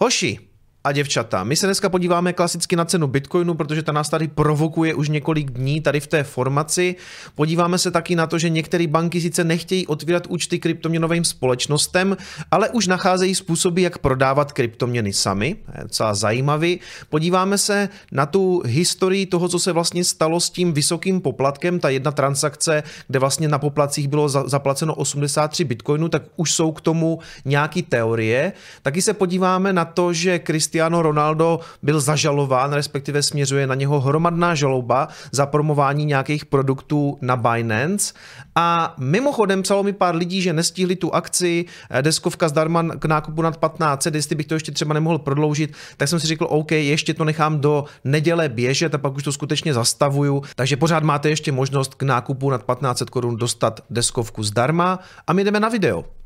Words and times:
Hoshi, 0.00 0.47
a 0.88 0.92
děvčata. 0.92 1.44
My 1.44 1.56
se 1.56 1.66
dneska 1.66 1.88
podíváme 1.88 2.32
klasicky 2.32 2.76
na 2.76 2.84
cenu 2.84 3.06
Bitcoinu, 3.06 3.54
protože 3.54 3.82
ta 3.82 3.92
nás 3.92 4.08
tady 4.08 4.28
provokuje 4.28 4.94
už 4.94 5.08
několik 5.08 5.50
dní 5.50 5.80
tady 5.80 6.00
v 6.00 6.06
té 6.06 6.22
formaci. 6.24 6.96
Podíváme 7.34 7.78
se 7.78 7.90
taky 7.90 8.16
na 8.16 8.26
to, 8.26 8.38
že 8.38 8.48
některé 8.48 8.86
banky 8.86 9.20
sice 9.20 9.44
nechtějí 9.44 9.86
otvírat 9.86 10.26
účty 10.26 10.58
kryptoměnovým 10.58 11.24
společnostem, 11.24 12.16
ale 12.50 12.68
už 12.70 12.86
nacházejí 12.86 13.34
způsoby, 13.34 13.82
jak 13.82 13.98
prodávat 13.98 14.52
kryptoměny 14.52 15.12
sami. 15.12 15.56
Je 15.76 15.82
docela 15.82 16.14
zajímavý. 16.14 16.80
Podíváme 17.08 17.58
se 17.58 17.88
na 18.12 18.26
tu 18.26 18.62
historii 18.66 19.26
toho, 19.26 19.48
co 19.48 19.58
se 19.58 19.72
vlastně 19.72 20.04
stalo 20.04 20.40
s 20.40 20.50
tím 20.50 20.72
vysokým 20.72 21.20
poplatkem. 21.20 21.80
Ta 21.80 21.88
jedna 21.88 22.12
transakce, 22.12 22.82
kde 23.06 23.18
vlastně 23.18 23.48
na 23.48 23.58
poplacích 23.58 24.08
bylo 24.08 24.28
zaplaceno 24.28 24.94
83 24.94 25.64
bitcoinů, 25.64 26.08
tak 26.08 26.22
už 26.36 26.52
jsou 26.52 26.72
k 26.72 26.80
tomu 26.80 27.18
nějaký 27.44 27.82
teorie. 27.82 28.52
Taky 28.82 29.02
se 29.02 29.12
podíváme 29.12 29.72
na 29.72 29.84
to, 29.84 30.12
že 30.12 30.40
Christian 30.46 30.77
Cristiano 30.78 31.02
Ronaldo 31.02 31.60
byl 31.82 32.00
zažalován, 32.00 32.72
respektive 32.72 33.22
směřuje 33.22 33.66
na 33.66 33.74
něho 33.74 34.00
hromadná 34.00 34.54
žaloba 34.54 35.08
za 35.32 35.46
promování 35.46 36.04
nějakých 36.04 36.46
produktů 36.46 37.18
na 37.20 37.36
Binance. 37.36 38.14
A 38.54 38.94
mimochodem 38.98 39.62
psalo 39.62 39.82
mi 39.82 39.92
pár 39.92 40.14
lidí, 40.14 40.42
že 40.42 40.52
nestihli 40.52 40.96
tu 40.96 41.14
akci 41.14 41.64
eh, 41.90 42.02
deskovka 42.02 42.48
zdarma 42.48 42.82
k 42.82 43.04
nákupu 43.04 43.42
nad 43.42 43.56
15, 43.56 44.06
jestli 44.06 44.36
bych 44.36 44.46
to 44.46 44.54
ještě 44.54 44.72
třeba 44.72 44.94
nemohl 44.94 45.18
prodloužit, 45.18 45.72
tak 45.96 46.08
jsem 46.08 46.20
si 46.20 46.26
řekl, 46.26 46.46
OK, 46.50 46.72
ještě 46.72 47.14
to 47.14 47.24
nechám 47.24 47.60
do 47.60 47.84
neděle 48.04 48.48
běžet 48.48 48.94
a 48.94 48.98
pak 48.98 49.16
už 49.16 49.22
to 49.22 49.32
skutečně 49.32 49.74
zastavuju. 49.74 50.42
Takže 50.56 50.76
pořád 50.76 51.02
máte 51.02 51.28
ještě 51.28 51.52
možnost 51.52 51.94
k 51.94 52.02
nákupu 52.02 52.50
nad 52.50 52.62
1500 52.62 53.10
korun 53.10 53.36
dostat 53.36 53.80
deskovku 53.90 54.42
zdarma 54.42 54.98
a 55.26 55.32
my 55.32 55.44
jdeme 55.44 55.60
na 55.60 55.68
video. 55.68 56.17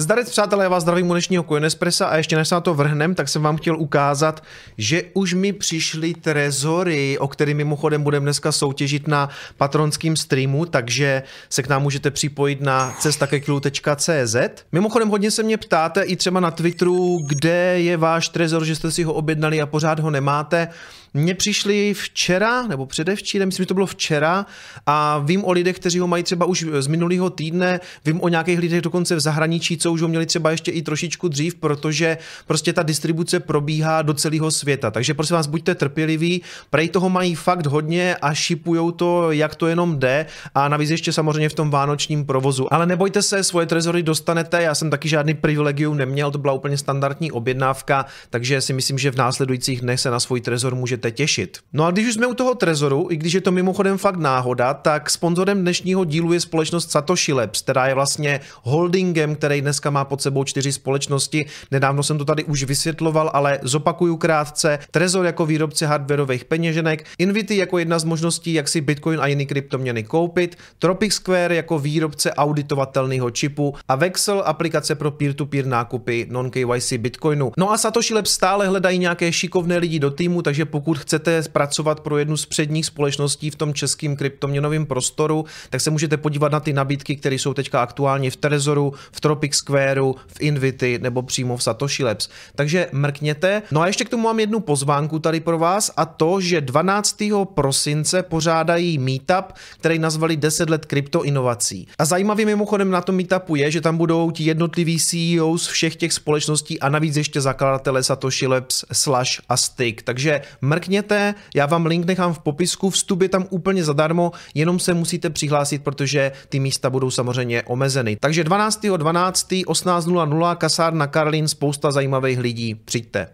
Zdarec 0.00 0.30
přátelé, 0.30 0.64
já 0.64 0.68
vás 0.68 0.82
zdravím 0.82 1.10
u 1.10 1.12
dnešního 1.12 1.42
Coinespressa 1.42 2.06
a 2.06 2.16
ještě 2.16 2.36
než 2.36 2.48
se 2.48 2.54
na 2.54 2.60
to 2.60 2.74
vrhnem, 2.74 3.14
tak 3.14 3.28
jsem 3.28 3.42
vám 3.42 3.56
chtěl 3.56 3.76
ukázat, 3.76 4.42
že 4.78 5.02
už 5.14 5.34
mi 5.34 5.52
přišly 5.52 6.14
trezory, 6.14 7.18
o 7.18 7.28
kterým 7.28 7.56
mimochodem 7.56 8.02
budeme 8.02 8.24
dneska 8.24 8.52
soutěžit 8.52 9.08
na 9.08 9.28
patronském 9.56 10.16
streamu, 10.16 10.66
takže 10.66 11.22
se 11.48 11.62
k 11.62 11.68
nám 11.68 11.82
můžete 11.82 12.10
připojit 12.10 12.60
na 12.60 12.94
cestakekilu.cz. 13.00 14.36
Mimochodem 14.72 15.08
hodně 15.08 15.30
se 15.30 15.42
mě 15.42 15.56
ptáte 15.56 16.02
i 16.02 16.16
třeba 16.16 16.40
na 16.40 16.50
Twitteru, 16.50 17.18
kde 17.26 17.80
je 17.80 17.96
váš 17.96 18.28
trezor, 18.28 18.64
že 18.64 18.76
jste 18.76 18.90
si 18.90 19.02
ho 19.02 19.12
objednali 19.12 19.60
a 19.60 19.66
pořád 19.66 20.00
ho 20.00 20.10
nemáte. 20.10 20.68
Mně 21.14 21.34
přišli 21.34 21.94
včera, 21.94 22.66
nebo 22.66 22.86
předevčírem, 22.86 23.48
myslím, 23.48 23.62
že 23.62 23.66
to 23.66 23.74
bylo 23.74 23.86
včera, 23.86 24.46
a 24.86 25.18
vím 25.18 25.44
o 25.44 25.52
lidech, 25.52 25.76
kteří 25.76 25.98
ho 25.98 26.06
mají 26.06 26.22
třeba 26.22 26.46
už 26.46 26.66
z 26.78 26.86
minulého 26.86 27.30
týdne, 27.30 27.80
vím 28.04 28.20
o 28.20 28.28
nějakých 28.28 28.58
lidech 28.58 28.80
dokonce 28.80 29.16
v 29.16 29.20
zahraničí, 29.20 29.78
co 29.78 29.92
už 29.92 30.02
ho 30.02 30.08
měli 30.08 30.26
třeba 30.26 30.50
ještě 30.50 30.70
i 30.70 30.82
trošičku 30.82 31.28
dřív, 31.28 31.54
protože 31.54 32.18
prostě 32.46 32.72
ta 32.72 32.82
distribuce 32.82 33.40
probíhá 33.40 34.02
do 34.02 34.14
celého 34.14 34.50
světa. 34.50 34.90
Takže 34.90 35.14
prosím 35.14 35.36
vás, 35.36 35.46
buďte 35.46 35.74
trpěliví, 35.74 36.42
prej 36.70 36.88
toho 36.88 37.10
mají 37.10 37.34
fakt 37.34 37.66
hodně 37.66 38.16
a 38.16 38.34
šipujou 38.34 38.90
to, 38.90 39.32
jak 39.32 39.54
to 39.54 39.66
jenom 39.66 39.98
jde 39.98 40.26
a 40.54 40.68
navíc 40.68 40.90
ještě 40.90 41.12
samozřejmě 41.12 41.48
v 41.48 41.54
tom 41.54 41.70
vánočním 41.70 42.24
provozu. 42.24 42.74
Ale 42.74 42.86
nebojte 42.86 43.22
se, 43.22 43.44
svoje 43.44 43.66
trezory 43.66 44.02
dostanete, 44.02 44.62
já 44.62 44.74
jsem 44.74 44.90
taky 44.90 45.08
žádný 45.08 45.34
privilegium 45.34 45.96
neměl, 45.96 46.30
to 46.30 46.38
byla 46.38 46.52
úplně 46.52 46.78
standardní 46.78 47.32
objednávka, 47.32 48.06
takže 48.30 48.60
si 48.60 48.72
myslím, 48.72 48.98
že 48.98 49.10
v 49.10 49.16
následujících 49.16 49.80
dnech 49.80 50.00
se 50.00 50.10
na 50.10 50.20
svůj 50.20 50.40
trezor 50.40 50.74
můžete 50.74 50.99
můžete 51.00 51.10
těšit. 51.10 51.58
No 51.72 51.84
a 51.84 51.90
když 51.90 52.08
už 52.08 52.14
jsme 52.14 52.26
u 52.26 52.34
toho 52.34 52.54
Trezoru, 52.54 53.08
i 53.10 53.16
když 53.16 53.32
je 53.32 53.40
to 53.40 53.52
mimochodem 53.52 53.98
fakt 53.98 54.16
náhoda, 54.16 54.74
tak 54.74 55.10
sponzorem 55.10 55.60
dnešního 55.60 56.04
dílu 56.04 56.32
je 56.32 56.40
společnost 56.40 56.90
Satoshi 56.90 57.32
Labs, 57.32 57.62
která 57.62 57.86
je 57.86 57.94
vlastně 57.94 58.40
holdingem, 58.62 59.34
který 59.34 59.60
dneska 59.60 59.90
má 59.90 60.04
pod 60.04 60.22
sebou 60.22 60.44
čtyři 60.44 60.72
společnosti. 60.72 61.46
Nedávno 61.70 62.02
jsem 62.02 62.18
to 62.18 62.24
tady 62.24 62.44
už 62.44 62.64
vysvětloval, 62.64 63.30
ale 63.32 63.58
zopakuju 63.62 64.16
krátce. 64.16 64.78
Trezor 64.90 65.26
jako 65.26 65.46
výrobce 65.46 65.86
hardwareových 65.86 66.44
peněženek, 66.44 67.04
Invity 67.18 67.56
jako 67.56 67.78
jedna 67.78 67.98
z 67.98 68.04
možností, 68.04 68.52
jak 68.52 68.68
si 68.68 68.80
Bitcoin 68.80 69.20
a 69.20 69.26
jiný 69.26 69.46
kryptoměny 69.46 70.02
koupit, 70.02 70.56
Tropic 70.78 71.12
Square 71.12 71.54
jako 71.54 71.78
výrobce 71.78 72.34
auditovatelného 72.34 73.30
čipu 73.30 73.74
a 73.88 73.94
Vexel 73.94 74.42
aplikace 74.46 74.94
pro 74.94 75.10
peer-to-peer 75.10 75.66
nákupy 75.66 76.26
non-KYC 76.30 76.92
Bitcoinu. 76.92 77.52
No 77.56 77.72
a 77.72 77.78
Satoshi 77.78 78.14
Labs 78.14 78.30
stále 78.30 78.68
hledají 78.68 78.98
nějaké 78.98 79.32
šikovné 79.32 79.78
lidi 79.78 79.98
do 79.98 80.10
týmu, 80.10 80.42
takže 80.42 80.64
pokud 80.64 80.89
pokud 80.90 81.02
chcete 81.02 81.42
pracovat 81.52 82.00
pro 82.00 82.18
jednu 82.18 82.36
z 82.36 82.46
předních 82.46 82.86
společností 82.86 83.50
v 83.50 83.54
tom 83.54 83.74
českém 83.74 84.16
kryptoměnovém 84.16 84.86
prostoru, 84.86 85.44
tak 85.70 85.80
se 85.80 85.90
můžete 85.90 86.16
podívat 86.16 86.52
na 86.52 86.60
ty 86.60 86.72
nabídky, 86.72 87.16
které 87.16 87.34
jsou 87.34 87.54
teďka 87.54 87.82
aktuálně 87.82 88.30
v 88.30 88.36
Trezoru, 88.36 88.92
v 89.12 89.20
Tropic 89.20 89.54
Squareu, 89.54 90.14
v 90.26 90.40
Invity 90.40 90.98
nebo 91.02 91.22
přímo 91.22 91.56
v 91.56 91.62
Satoshi 91.62 92.04
Labs. 92.04 92.28
Takže 92.54 92.88
mrkněte. 92.92 93.62
No 93.70 93.80
a 93.80 93.86
ještě 93.86 94.04
k 94.04 94.08
tomu 94.08 94.22
mám 94.22 94.40
jednu 94.40 94.60
pozvánku 94.60 95.18
tady 95.18 95.40
pro 95.40 95.58
vás 95.58 95.90
a 95.96 96.04
to, 96.04 96.40
že 96.40 96.60
12. 96.60 97.16
prosince 97.54 98.22
pořádají 98.22 98.98
meetup, 98.98 99.52
který 99.78 99.98
nazvali 99.98 100.36
10 100.36 100.70
let 100.70 100.86
kryptoinovací. 100.86 101.88
A 101.98 102.04
zajímavým 102.04 102.46
mimochodem 102.46 102.90
na 102.90 103.00
tom 103.00 103.16
meetupu 103.16 103.56
je, 103.56 103.70
že 103.70 103.80
tam 103.80 103.96
budou 103.96 104.30
ti 104.30 104.44
jednotliví 104.44 104.98
CEOs 104.98 105.66
všech 105.66 105.96
těch 105.96 106.12
společností 106.12 106.80
a 106.80 106.88
navíc 106.88 107.16
ještě 107.16 107.40
zakladatele 107.40 108.02
Satoshi 108.02 108.46
Labs 108.46 108.84
slash 108.92 109.40
a 109.48 109.56
Stick. 109.56 110.02
Takže 110.02 110.40
mrkněte 110.60 110.79
mrkněte, 110.80 111.34
já 111.54 111.66
vám 111.66 111.86
link 111.86 112.06
nechám 112.06 112.34
v 112.34 112.38
popisku, 112.38 112.90
vstup 112.90 113.22
je 113.22 113.28
tam 113.28 113.46
úplně 113.50 113.84
zadarmo, 113.84 114.32
jenom 114.54 114.78
se 114.78 114.94
musíte 114.94 115.30
přihlásit, 115.30 115.84
protože 115.84 116.32
ty 116.48 116.60
místa 116.60 116.90
budou 116.90 117.10
samozřejmě 117.10 117.62
omezeny. 117.62 118.16
Takže 118.20 118.44
12.12. 118.44 118.96
12. 118.96 119.50
18.00 119.50 120.56
kasárna 120.56 121.06
Karlin, 121.06 121.48
spousta 121.48 121.90
zajímavých 121.90 122.38
lidí, 122.38 122.74
přijďte. 122.74 123.28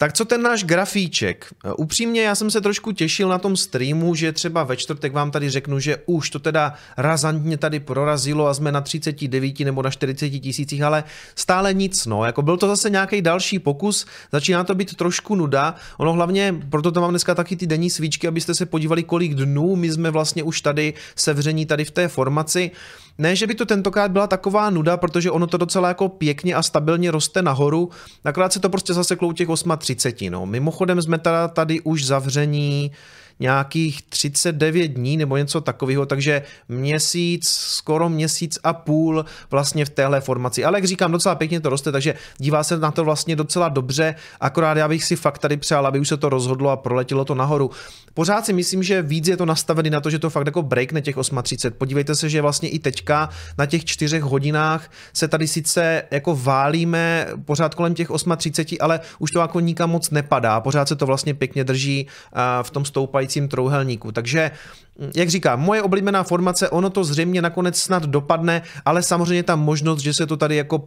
Tak 0.00 0.12
co 0.12 0.24
ten 0.24 0.42
náš 0.42 0.64
grafíček? 0.64 1.46
Upřímně, 1.76 2.22
já 2.22 2.34
jsem 2.34 2.50
se 2.50 2.60
trošku 2.60 2.92
těšil 2.92 3.28
na 3.28 3.38
tom 3.38 3.56
streamu, 3.56 4.14
že 4.14 4.32
třeba 4.32 4.64
ve 4.64 4.76
čtvrtek 4.76 5.12
vám 5.12 5.30
tady 5.30 5.50
řeknu, 5.50 5.78
že 5.78 5.96
už 6.06 6.30
to 6.30 6.38
teda 6.38 6.74
razantně 6.96 7.56
tady 7.56 7.80
prorazilo 7.80 8.46
a 8.46 8.54
jsme 8.54 8.72
na 8.72 8.80
39 8.80 9.60
nebo 9.60 9.82
na 9.82 9.90
40 9.90 10.30
tisících, 10.30 10.82
ale 10.82 11.04
stále 11.34 11.74
nic, 11.74 12.06
no. 12.06 12.24
Jako 12.24 12.42
byl 12.42 12.56
to 12.56 12.68
zase 12.68 12.90
nějaký 12.90 13.22
další 13.22 13.58
pokus, 13.58 14.06
začíná 14.32 14.64
to 14.64 14.74
být 14.74 14.96
trošku 14.96 15.34
nuda. 15.34 15.74
Ono 15.96 16.12
hlavně, 16.12 16.54
proto 16.70 16.92
to 16.92 17.00
mám 17.00 17.10
dneska 17.10 17.34
taky 17.34 17.56
ty 17.56 17.66
denní 17.66 17.90
svíčky, 17.90 18.28
abyste 18.28 18.54
se 18.54 18.66
podívali, 18.66 19.02
kolik 19.02 19.34
dnů 19.34 19.76
my 19.76 19.92
jsme 19.92 20.10
vlastně 20.10 20.42
už 20.42 20.60
tady 20.60 20.94
sevření 21.16 21.66
tady 21.66 21.84
v 21.84 21.90
té 21.90 22.08
formaci. 22.08 22.70
Ne, 23.18 23.36
že 23.36 23.46
by 23.46 23.54
to 23.54 23.66
tentokrát 23.66 24.10
byla 24.10 24.26
taková 24.26 24.70
nuda, 24.70 24.96
protože 24.96 25.30
ono 25.30 25.46
to 25.46 25.56
docela 25.56 25.88
jako 25.88 26.08
pěkně 26.08 26.54
a 26.54 26.62
stabilně 26.62 27.10
roste 27.10 27.42
nahoru, 27.42 27.90
nakrát 28.24 28.52
se 28.52 28.60
to 28.60 28.68
prostě 28.68 28.94
zaseklo 28.94 29.28
u 29.28 29.32
těch 29.32 29.48
8.30. 29.48 30.30
No. 30.30 30.46
Mimochodem 30.46 31.02
jsme 31.02 31.18
teda 31.18 31.48
tady 31.48 31.80
už 31.80 32.04
zavření 32.04 32.92
nějakých 33.40 34.02
39 34.02 34.88
dní 34.88 35.16
nebo 35.16 35.36
něco 35.36 35.60
takového, 35.60 36.06
takže 36.06 36.42
měsíc, 36.68 37.48
skoro 37.48 38.08
měsíc 38.08 38.58
a 38.64 38.72
půl 38.72 39.24
vlastně 39.50 39.84
v 39.84 39.90
téhle 39.90 40.20
formaci. 40.20 40.64
Ale 40.64 40.78
jak 40.78 40.84
říkám, 40.84 41.12
docela 41.12 41.34
pěkně 41.34 41.60
to 41.60 41.68
roste, 41.68 41.92
takže 41.92 42.14
dívá 42.38 42.64
se 42.64 42.78
na 42.78 42.90
to 42.90 43.04
vlastně 43.04 43.36
docela 43.36 43.68
dobře, 43.68 44.14
akorát 44.40 44.76
já 44.76 44.88
bych 44.88 45.04
si 45.04 45.16
fakt 45.16 45.38
tady 45.38 45.56
přál, 45.56 45.86
aby 45.86 46.00
už 46.00 46.08
se 46.08 46.16
to 46.16 46.28
rozhodlo 46.28 46.70
a 46.70 46.76
proletělo 46.76 47.24
to 47.24 47.34
nahoru. 47.34 47.70
Pořád 48.14 48.46
si 48.46 48.52
myslím, 48.52 48.82
že 48.82 49.02
víc 49.02 49.28
je 49.28 49.36
to 49.36 49.46
nastavený 49.46 49.90
na 49.90 50.00
to, 50.00 50.10
že 50.10 50.18
to 50.18 50.30
fakt 50.30 50.46
jako 50.46 50.62
breakne 50.62 51.02
těch 51.02 51.16
8.30. 51.16 51.70
Podívejte 51.70 52.14
se, 52.14 52.28
že 52.28 52.42
vlastně 52.42 52.68
i 52.68 52.78
teďka 52.78 53.28
na 53.58 53.66
těch 53.66 53.84
čtyřech 53.84 54.22
hodinách 54.22 54.90
se 55.12 55.28
tady 55.28 55.48
sice 55.48 56.02
jako 56.10 56.36
válíme 56.36 57.26
pořád 57.44 57.74
kolem 57.74 57.94
těch 57.94 58.10
8.30, 58.10 58.76
ale 58.80 59.00
už 59.18 59.30
to 59.30 59.40
jako 59.40 59.60
nikam 59.60 59.90
moc 59.90 60.10
nepadá. 60.10 60.60
Pořád 60.60 60.88
se 60.88 60.96
to 60.96 61.06
vlastně 61.06 61.34
pěkně 61.34 61.64
drží 61.64 62.06
v 62.62 62.70
tom 62.70 62.84
stoupajícím 62.84 63.27
stávajícím 63.28 63.48
trouhelníku. 63.48 64.12
Takže, 64.12 64.50
jak 65.14 65.28
říkám, 65.28 65.60
moje 65.60 65.82
oblíbená 65.82 66.22
formace, 66.22 66.68
ono 66.68 66.90
to 66.90 67.04
zřejmě 67.04 67.42
nakonec 67.42 67.78
snad 67.78 68.02
dopadne, 68.02 68.62
ale 68.84 69.02
samozřejmě 69.02 69.42
ta 69.42 69.56
možnost, 69.56 70.00
že 70.00 70.14
se 70.14 70.26
to 70.26 70.36
tady 70.36 70.56
jako 70.56 70.78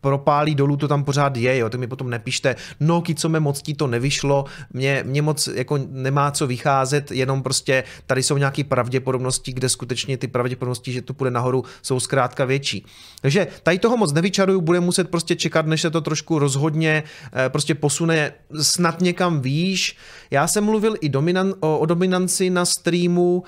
propálí 0.00 0.54
dolů, 0.54 0.76
to 0.76 0.88
tam 0.88 1.04
pořád 1.04 1.36
je, 1.36 1.58
jo, 1.58 1.68
tak 1.68 1.80
mi 1.80 1.86
potom 1.86 2.10
nepište, 2.10 2.56
no, 2.80 3.02
co 3.16 3.28
mě 3.28 3.40
moc 3.40 3.62
ti 3.62 3.74
to 3.74 3.86
nevyšlo, 3.86 4.44
mě, 4.72 5.04
mě 5.06 5.22
moc 5.22 5.46
jako 5.46 5.78
nemá 5.90 6.30
co 6.30 6.46
vycházet, 6.46 7.10
jenom 7.10 7.42
prostě 7.42 7.84
tady 8.06 8.22
jsou 8.22 8.36
nějaké 8.36 8.64
pravděpodobnosti, 8.64 9.52
kde 9.52 9.68
skutečně 9.68 10.16
ty 10.16 10.28
pravděpodobnosti, 10.28 10.92
že 10.92 11.02
to 11.02 11.14
půjde 11.14 11.30
nahoru, 11.30 11.64
jsou 11.82 12.00
zkrátka 12.00 12.44
větší. 12.44 12.84
Takže 13.20 13.46
tady 13.62 13.78
toho 13.78 13.96
moc 13.96 14.12
nevyčaruju, 14.12 14.60
bude 14.60 14.80
muset 14.80 15.10
prostě 15.10 15.36
čekat, 15.36 15.66
než 15.66 15.80
se 15.80 15.90
to 15.90 16.00
trošku 16.00 16.38
rozhodně 16.38 17.02
eh, 17.32 17.48
prostě 17.48 17.74
posune 17.74 18.32
snad 18.60 19.00
někam 19.00 19.40
výš. 19.40 19.96
Já 20.30 20.48
jsem 20.48 20.64
mluvil 20.64 20.94
i 21.00 21.08
dominan, 21.08 21.54
o, 21.60 21.78
o 21.78 21.86
dominanci 21.86 22.50
na 22.50 22.64
streamu, 22.64 23.44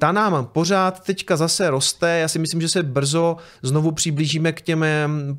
ta 0.00 0.12
nám 0.12 0.46
pořád 0.52 1.04
teďka 1.04 1.36
zase 1.36 1.70
roste, 1.70 2.18
já 2.18 2.28
si 2.28 2.38
myslím, 2.38 2.60
že 2.60 2.68
se 2.68 2.82
brzo 2.82 3.36
znovu 3.62 3.90
přiblížíme 3.90 4.52
k 4.52 4.60
těm 4.60 4.84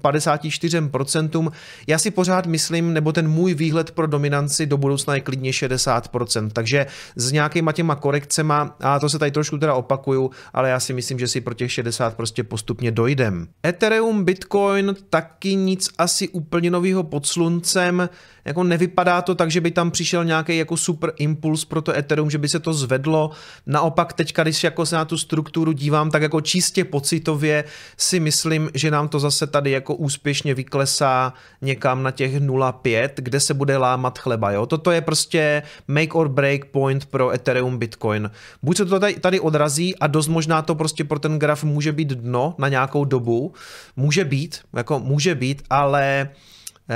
54%. 0.03 1.51
Já 1.87 1.97
si 1.97 2.11
pořád 2.11 2.45
myslím, 2.45 2.93
nebo 2.93 3.11
ten 3.11 3.27
můj 3.27 3.53
výhled 3.53 3.91
pro 3.91 4.07
dominanci 4.07 4.65
do 4.65 4.77
budoucna 4.77 5.15
je 5.15 5.21
klidně 5.21 5.51
60%, 5.51 6.49
takže 6.53 6.85
s 7.15 7.31
nějakýma 7.31 7.71
těma 7.71 7.95
korekcema, 7.95 8.75
a 8.79 8.99
to 8.99 9.09
se 9.09 9.19
tady 9.19 9.31
trošku 9.31 9.57
teda 9.57 9.73
opakuju, 9.73 10.31
ale 10.53 10.69
já 10.69 10.79
si 10.79 10.93
myslím, 10.93 11.19
že 11.19 11.27
si 11.27 11.41
pro 11.41 11.53
těch 11.53 11.71
60 11.71 12.15
prostě 12.15 12.43
postupně 12.43 12.91
dojdem. 12.91 13.47
Ethereum, 13.65 14.23
Bitcoin, 14.23 14.95
taky 15.09 15.55
nic 15.55 15.89
asi 15.97 16.29
úplně 16.29 16.71
nového 16.71 17.03
pod 17.03 17.25
sluncem, 17.25 18.09
jako 18.45 18.63
nevypadá 18.63 19.21
to 19.21 19.35
tak, 19.35 19.51
že 19.51 19.61
by 19.61 19.71
tam 19.71 19.91
přišel 19.91 20.25
nějaký 20.25 20.57
jako 20.57 20.77
super 20.77 21.13
impuls 21.17 21.65
pro 21.65 21.81
to 21.81 21.97
Ethereum, 21.97 22.29
že 22.29 22.37
by 22.37 22.49
se 22.49 22.59
to 22.59 22.73
zvedlo. 22.73 23.31
Naopak 23.65 24.13
teďka, 24.13 24.43
když 24.51 24.63
jako 24.63 24.86
se 24.86 24.95
na 24.95 25.06
tu 25.06 25.18
strukturu 25.18 25.71
dívám, 25.71 26.12
tak 26.12 26.21
jako 26.21 26.42
čistě 26.42 26.86
pocitově 26.86 27.63
si 27.98 28.19
myslím, 28.19 28.69
že 28.74 28.92
nám 28.92 29.07
to 29.07 29.19
zase 29.19 29.48
tady 29.48 29.71
jako 29.71 29.95
úspěšně 29.95 30.53
vyklesá 30.53 31.33
někam 31.62 32.03
na 32.03 32.12
těch 32.12 32.42
0,5, 32.42 33.09
kde 33.15 33.39
se 33.39 33.53
bude 33.53 33.77
lámat 33.77 34.19
chleba. 34.19 34.51
Jo? 34.51 34.65
Toto 34.65 34.92
je 34.92 35.01
prostě 35.01 35.63
make 35.88 36.12
or 36.12 36.30
break 36.30 36.65
point 36.65 37.06
pro 37.06 37.31
Ethereum 37.31 37.77
Bitcoin. 37.77 38.31
Buď 38.63 38.77
se 38.77 38.86
to 38.86 39.00
tady, 39.00 39.13
tady 39.13 39.39
odrazí 39.39 39.95
a 39.95 40.07
dost 40.07 40.27
možná 40.27 40.62
to 40.62 40.75
prostě 40.75 41.03
pro 41.03 41.19
ten 41.19 41.39
graf 41.39 41.63
může 41.63 41.92
být 41.92 42.09
dno 42.09 42.56
na 42.57 42.68
nějakou 42.68 43.06
dobu. 43.06 43.53
Může 43.95 44.25
být, 44.25 44.59
jako 44.74 45.00
může 45.00 45.36
být, 45.36 45.63
ale 45.69 46.30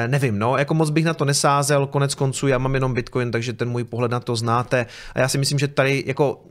nevím, 0.08 0.40
no, 0.40 0.58
jako 0.58 0.74
moc 0.74 0.90
bych 0.90 1.06
na 1.06 1.14
to 1.14 1.26
nesázel, 1.26 1.88
konec 1.88 2.16
konců 2.16 2.48
já 2.48 2.58
mám 2.58 2.74
jenom 2.74 2.94
Bitcoin, 2.94 3.32
takže 3.32 3.54
ten 3.54 3.70
můj 3.70 3.84
pohled 3.84 4.12
na 4.12 4.20
to 4.20 4.36
znáte 4.36 4.86
a 5.14 5.20
já 5.20 5.28
si 5.30 5.38
myslím, 5.38 5.60
že 5.60 5.68
tady 5.68 6.04
jako, 6.08 6.44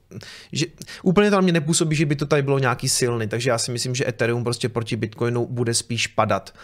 že 0.53 0.67
úplně 1.03 1.31
to 1.31 1.37
na 1.37 1.41
mě 1.43 1.53
nepůsobí, 1.53 1.97
že 1.97 2.07
by 2.07 2.17
to 2.17 2.27
tady 2.27 2.43
bylo 2.43 2.59
nějaký 2.59 2.89
silný, 2.89 3.29
takže 3.29 3.51
já 3.51 3.59
si 3.59 3.73
myslím, 3.73 3.95
že 3.95 4.09
Ethereum 4.09 4.45
prostě 4.45 4.69
proti 4.69 4.97
Bitcoinu 4.97 5.47
bude 5.47 5.75
spíš 5.75 6.07
padat. 6.07 6.55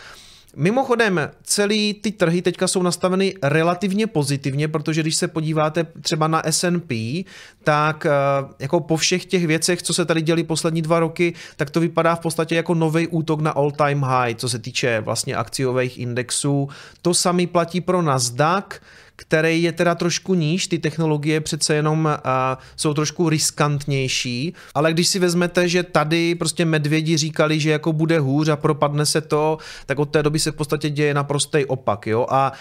Mimochodem, 0.57 1.31
celý 1.43 1.95
ty 1.95 2.11
trhy 2.11 2.43
teďka 2.43 2.69
jsou 2.69 2.83
nastaveny 2.83 3.35
relativně 3.43 4.07
pozitivně, 4.07 4.69
protože 4.69 5.03
když 5.03 5.17
se 5.17 5.29
podíváte 5.29 5.87
třeba 6.01 6.29
na 6.29 6.43
S&P, 6.45 7.25
tak 7.65 8.07
eh, 8.07 8.11
jako 8.59 8.81
po 8.81 8.97
všech 8.97 9.25
těch 9.25 9.47
věcech, 9.47 9.83
co 9.83 9.95
se 9.95 10.05
tady 10.05 10.23
děli 10.23 10.45
poslední 10.45 10.83
dva 10.83 11.01
roky, 11.01 11.35
tak 11.57 11.71
to 11.71 11.81
vypadá 11.81 12.15
v 12.15 12.21
podstatě 12.21 12.55
jako 12.55 12.75
nový 12.75 13.07
útok 13.07 13.41
na 13.41 13.51
all 13.51 13.71
time 13.71 14.03
high, 14.03 14.35
co 14.35 14.49
se 14.49 14.59
týče 14.59 15.01
vlastně 15.01 15.37
akciových 15.37 15.99
indexů. 15.99 16.69
To 17.03 17.15
samý 17.15 17.47
platí 17.47 17.81
pro 17.81 18.03
Nasdaq, 18.03 18.81
který 19.21 19.63
je 19.63 19.73
teda 19.73 19.95
trošku 19.95 20.35
níž, 20.35 20.67
ty 20.67 20.79
technologie 20.79 21.41
přece 21.41 21.75
jenom 21.75 22.05
uh, 22.05 22.63
jsou 22.77 22.95
trošku 22.95 23.29
riskantnější, 23.29 24.55
ale 24.75 24.93
když 24.93 25.09
si 25.09 25.19
vezmete, 25.19 25.69
že 25.69 25.83
tady 25.83 26.35
prostě 26.35 26.65
medvědi 26.65 27.17
říkali, 27.17 27.61
že 27.61 27.71
jako 27.71 27.93
bude 27.93 28.19
hůř 28.19 28.49
a 28.49 28.57
propadne 28.57 29.07
se 29.07 29.21
to, 29.21 29.59
tak 29.87 29.99
od 29.99 30.11
té 30.11 30.23
doby 30.23 30.39
se 30.39 30.51
v 30.51 30.55
podstatě 30.55 30.91
děje 30.91 31.15
naprostý 31.15 31.65
opak, 31.65 32.07
jo, 32.07 32.27
a 32.31 32.53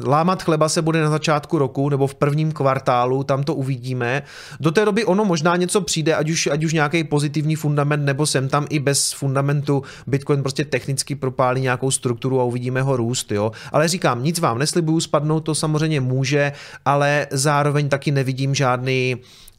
lámat 0.05 0.43
chleba 0.43 0.69
se 0.69 0.83
bude 0.83 1.03
na 1.03 1.11
začátku 1.11 1.59
roku 1.59 1.89
nebo 1.89 2.07
v 2.07 2.15
prvním 2.15 2.53
kvartálu, 2.53 3.25
tam 3.25 3.43
to 3.43 3.55
uvidíme. 3.55 4.23
Do 4.61 4.71
té 4.71 4.85
doby 4.85 5.05
ono 5.05 5.25
možná 5.25 5.57
něco 5.57 5.81
přijde, 5.81 6.15
ať 6.15 6.31
už, 6.31 6.47
ať 6.47 6.65
už 6.65 6.73
nějaký 6.73 7.05
pozitivní 7.05 7.57
fundament, 7.57 8.05
nebo 8.05 8.27
sem 8.27 8.49
tam 8.49 8.67
i 8.71 8.79
bez 8.79 9.13
fundamentu 9.13 9.83
Bitcoin 10.07 10.43
prostě 10.43 10.65
technicky 10.65 11.15
propálí 11.43 11.61
nějakou 11.61 11.91
strukturu 11.91 12.41
a 12.41 12.45
uvidíme 12.45 12.83
ho 12.83 12.97
růst, 12.97 13.33
jo. 13.33 13.53
Ale 13.73 13.89
říkám, 13.89 14.25
nic 14.25 14.39
vám 14.39 14.59
neslibuju, 14.59 15.01
spadnout 15.01 15.41
to 15.41 15.55
samozřejmě 15.55 16.01
může, 16.01 16.53
ale 16.85 17.27
zároveň 17.31 17.89
taky 17.89 18.11
nevidím 18.11 18.55
žádný 18.55 19.17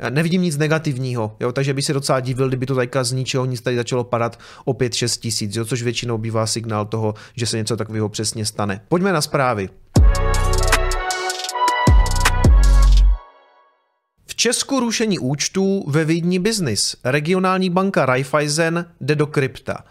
nevidím 0.10 0.42
nic 0.42 0.58
negativního, 0.58 1.36
jo, 1.40 1.52
takže 1.52 1.74
by 1.74 1.82
se 1.82 1.94
docela 1.94 2.20
divil, 2.20 2.48
kdyby 2.48 2.66
to 2.66 2.76
teďka 2.76 3.04
z 3.04 3.12
ničeho 3.12 3.46
nic 3.46 3.62
tady 3.62 3.76
začalo 3.76 4.04
padat 4.04 4.40
o 4.66 4.74
5-6 4.74 5.20
tisíc, 5.20 5.56
jo, 5.56 5.66
což 5.66 5.84
většinou 5.84 6.18
bývá 6.18 6.48
signál 6.48 6.86
toho, 6.86 7.14
že 7.36 7.46
se 7.46 7.58
něco 7.58 7.78
takového 7.78 8.10
přesně 8.10 8.46
stane. 8.46 8.82
Pojďme 8.88 9.14
na 9.14 9.22
zprávy. 9.22 9.70
V 14.28 14.36
Česku 14.36 14.80
rušení 14.80 15.20
účtů 15.20 15.84
ve 15.88 16.06
Vídni 16.06 16.40
Business. 16.40 16.96
Regionální 17.04 17.70
banka 17.70 18.06
Raiffeisen 18.06 18.86
jde 19.02 19.16
do 19.16 19.28
krypta. 19.28 19.84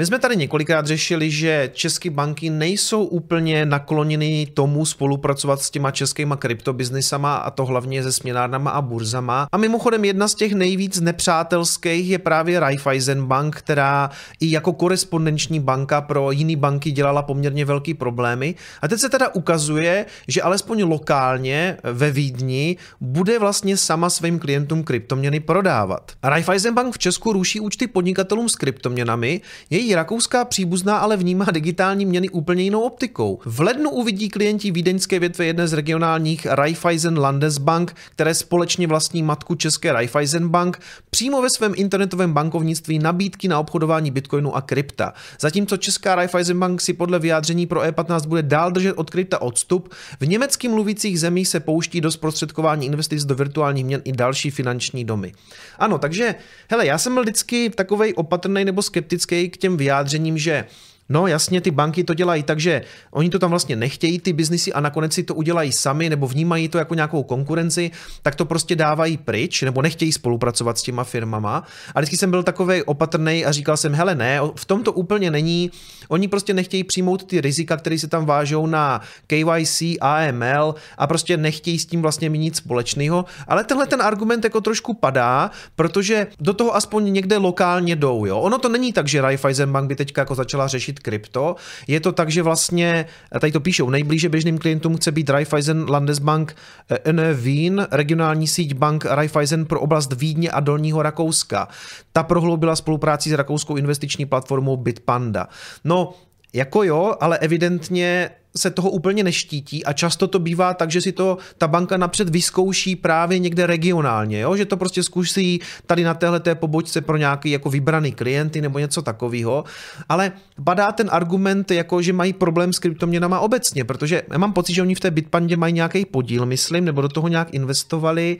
My 0.00 0.06
jsme 0.06 0.18
tady 0.18 0.36
několikrát 0.36 0.86
řešili, 0.86 1.30
že 1.30 1.70
české 1.72 2.10
banky 2.10 2.50
nejsou 2.50 3.04
úplně 3.04 3.66
nakloněny 3.66 4.46
tomu 4.54 4.86
spolupracovat 4.86 5.62
s 5.62 5.70
těma 5.70 5.90
českýma 5.90 6.36
kryptobiznisama 6.36 7.36
a 7.36 7.50
to 7.50 7.66
hlavně 7.66 8.02
se 8.02 8.12
směnárnama 8.12 8.70
a 8.70 8.82
burzama. 8.82 9.48
A 9.52 9.56
mimochodem 9.56 10.04
jedna 10.04 10.28
z 10.28 10.34
těch 10.34 10.52
nejvíc 10.52 11.00
nepřátelských 11.00 12.10
je 12.10 12.18
právě 12.18 12.60
Raiffeisen 12.60 13.26
Bank, 13.26 13.56
která 13.56 14.10
i 14.40 14.50
jako 14.50 14.72
korespondenční 14.72 15.60
banka 15.60 16.00
pro 16.00 16.30
jiné 16.30 16.56
banky 16.56 16.90
dělala 16.90 17.22
poměrně 17.22 17.64
velký 17.64 17.94
problémy. 17.94 18.54
A 18.82 18.88
teď 18.88 19.00
se 19.00 19.08
teda 19.08 19.28
ukazuje, 19.34 20.06
že 20.28 20.42
alespoň 20.42 20.82
lokálně 20.82 21.76
ve 21.82 22.10
Vídni 22.10 22.76
bude 23.00 23.38
vlastně 23.38 23.76
sama 23.76 24.10
svým 24.10 24.38
klientům 24.38 24.82
kryptoměny 24.82 25.40
prodávat. 25.40 26.12
Raiffeisen 26.22 26.74
Bank 26.74 26.94
v 26.94 26.98
Česku 26.98 27.32
ruší 27.32 27.60
účty 27.60 27.86
podnikatelům 27.86 28.48
s 28.48 28.56
kryptoměnami, 28.56 29.40
její 29.70 29.89
rakouská 29.94 30.44
příbuzná 30.44 30.98
ale 30.98 31.16
vnímá 31.16 31.44
digitální 31.52 32.06
měny 32.06 32.28
úplně 32.28 32.62
jinou 32.62 32.80
optikou. 32.80 33.38
V 33.44 33.60
lednu 33.60 33.90
uvidí 33.90 34.28
klienti 34.28 34.70
vídeňské 34.70 35.18
větve 35.18 35.46
jedné 35.46 35.68
z 35.68 35.72
regionálních 35.72 36.46
Raiffeisen 36.46 37.18
Landesbank, 37.18 37.94
které 38.10 38.34
společně 38.34 38.86
vlastní 38.86 39.22
matku 39.22 39.54
České 39.54 39.92
Raiffeisen 39.92 40.48
Bank, 40.48 40.80
přímo 41.10 41.42
ve 41.42 41.50
svém 41.50 41.72
internetovém 41.76 42.32
bankovnictví 42.32 42.98
nabídky 42.98 43.48
na 43.48 43.58
obchodování 43.58 44.10
bitcoinu 44.10 44.56
a 44.56 44.60
krypta. 44.60 45.12
Zatímco 45.40 45.76
Česká 45.76 46.14
Raiffeisen 46.14 46.58
Bank 46.58 46.80
si 46.80 46.92
podle 46.92 47.18
vyjádření 47.18 47.66
pro 47.66 47.80
E15 47.80 48.26
bude 48.26 48.42
dál 48.42 48.70
držet 48.70 48.92
od 48.92 49.10
krypta 49.10 49.42
odstup, 49.42 49.94
v 50.20 50.26
německy 50.28 50.68
mluvících 50.68 51.20
zemích 51.20 51.48
se 51.48 51.60
pouští 51.60 52.00
do 52.00 52.10
zprostředkování 52.10 52.86
investic 52.86 53.24
do 53.24 53.34
virtuálních 53.34 53.84
měn 53.84 54.02
i 54.04 54.12
další 54.12 54.50
finanční 54.50 55.04
domy. 55.04 55.32
Ano, 55.78 55.98
takže, 55.98 56.34
hele, 56.70 56.86
já 56.86 56.98
jsem 56.98 57.14
byl 57.14 57.22
vždycky 57.22 57.70
takovej 57.70 58.12
opatrný 58.16 58.64
nebo 58.64 58.82
skeptický 58.82 59.50
k 59.50 59.56
těm 59.56 59.76
vyjádřením, 59.80 60.38
že 60.38 60.64
No 61.10 61.26
jasně, 61.26 61.60
ty 61.60 61.70
banky 61.70 62.04
to 62.04 62.14
dělají 62.14 62.42
tak, 62.42 62.60
že 62.60 62.82
oni 63.10 63.30
to 63.30 63.38
tam 63.38 63.50
vlastně 63.50 63.76
nechtějí, 63.76 64.18
ty 64.18 64.32
biznisy 64.32 64.72
a 64.72 64.80
nakonec 64.80 65.12
si 65.12 65.22
to 65.22 65.34
udělají 65.34 65.72
sami 65.72 66.10
nebo 66.10 66.26
vnímají 66.26 66.68
to 66.68 66.78
jako 66.78 66.94
nějakou 66.94 67.22
konkurenci, 67.22 67.90
tak 68.22 68.34
to 68.34 68.44
prostě 68.44 68.76
dávají 68.76 69.16
pryč 69.16 69.62
nebo 69.62 69.82
nechtějí 69.82 70.12
spolupracovat 70.12 70.78
s 70.78 70.82
těma 70.82 71.04
firmama. 71.04 71.64
A 71.94 72.00
vždycky 72.00 72.16
jsem 72.16 72.30
byl 72.30 72.42
takový 72.42 72.82
opatrný 72.82 73.44
a 73.44 73.52
říkal 73.52 73.76
jsem, 73.76 73.94
hele 73.94 74.14
ne, 74.14 74.40
v 74.54 74.64
tom 74.64 74.82
to 74.82 74.92
úplně 74.92 75.30
není. 75.30 75.70
Oni 76.08 76.28
prostě 76.28 76.54
nechtějí 76.54 76.84
přijmout 76.84 77.24
ty 77.24 77.40
rizika, 77.40 77.76
které 77.76 77.98
se 77.98 78.08
tam 78.08 78.26
vážou 78.26 78.66
na 78.66 79.00
KYC, 79.26 79.82
AML 80.00 80.74
a 80.98 81.06
prostě 81.06 81.36
nechtějí 81.36 81.78
s 81.78 81.86
tím 81.86 82.02
vlastně 82.02 82.30
mít 82.30 82.38
nic 82.38 82.56
společného. 82.56 83.24
Ale 83.48 83.64
tenhle 83.64 83.86
ten 83.86 84.02
argument 84.02 84.44
jako 84.44 84.60
trošku 84.60 84.94
padá, 84.94 85.50
protože 85.76 86.26
do 86.40 86.52
toho 86.54 86.76
aspoň 86.76 87.12
někde 87.12 87.36
lokálně 87.36 87.96
jdou. 87.96 88.24
Jo? 88.24 88.38
Ono 88.38 88.58
to 88.58 88.68
není 88.68 88.92
tak, 88.92 89.08
že 89.08 89.20
Raiffeisen 89.20 89.72
Bank 89.72 89.88
by 89.88 89.96
teďka 89.96 90.20
jako 90.20 90.34
začala 90.34 90.68
řešit 90.68 90.99
krypto. 91.02 91.56
Je 91.86 92.00
to 92.00 92.12
tak, 92.12 92.30
že 92.30 92.42
vlastně, 92.42 93.06
tady 93.40 93.52
to 93.52 93.60
píšou, 93.60 93.90
nejblíže 93.90 94.28
běžným 94.28 94.58
klientům 94.58 94.96
chce 94.96 95.12
být 95.12 95.30
Raiffeisen 95.30 95.90
Landesbank 95.90 96.56
eh, 96.90 97.12
NE 97.12 97.34
Wien, 97.34 97.86
regionální 97.90 98.46
síť 98.46 98.74
bank 98.74 99.04
Raiffeisen 99.04 99.64
pro 99.64 99.80
oblast 99.80 100.12
Vídně 100.12 100.50
a 100.50 100.60
Dolního 100.60 101.02
Rakouska. 101.02 101.68
Ta 102.12 102.22
prohloubila 102.22 102.76
spolupráci 102.76 103.30
s 103.30 103.32
rakouskou 103.32 103.76
investiční 103.76 104.26
platformou 104.26 104.76
Bitpanda. 104.76 105.48
No, 105.84 106.14
jako 106.52 106.82
jo, 106.82 107.14
ale 107.20 107.38
evidentně 107.38 108.30
se 108.56 108.70
toho 108.70 108.90
úplně 108.90 109.24
neštítí 109.24 109.84
a 109.84 109.92
často 109.92 110.26
to 110.26 110.38
bývá 110.38 110.74
tak, 110.74 110.90
že 110.90 111.00
si 111.00 111.12
to 111.12 111.38
ta 111.58 111.68
banka 111.68 111.96
napřed 111.96 112.28
vyzkouší 112.28 112.96
právě 112.96 113.38
někde 113.38 113.66
regionálně, 113.66 114.40
jo? 114.40 114.56
že 114.56 114.64
to 114.64 114.76
prostě 114.76 115.02
zkusí 115.02 115.60
tady 115.86 116.04
na 116.04 116.14
téhle 116.14 116.40
té 116.40 116.54
pobočce 116.54 117.00
pro 117.00 117.16
nějaký 117.16 117.50
jako 117.50 117.70
vybraný 117.70 118.12
klienty 118.12 118.60
nebo 118.60 118.78
něco 118.78 119.02
takového, 119.02 119.64
ale 120.08 120.32
padá 120.64 120.92
ten 120.92 121.08
argument, 121.12 121.70
jako 121.70 122.02
že 122.02 122.12
mají 122.12 122.32
problém 122.32 122.72
s 122.72 122.78
kryptoměnama 122.78 123.40
obecně, 123.40 123.84
protože 123.84 124.22
já 124.32 124.38
mám 124.38 124.52
pocit, 124.52 124.74
že 124.74 124.82
oni 124.82 124.94
v 124.94 125.00
té 125.00 125.10
Bitpandě 125.10 125.56
mají 125.56 125.72
nějaký 125.72 126.04
podíl, 126.04 126.46
myslím, 126.46 126.84
nebo 126.84 127.00
do 127.00 127.08
toho 127.08 127.28
nějak 127.28 127.54
investovali. 127.54 128.38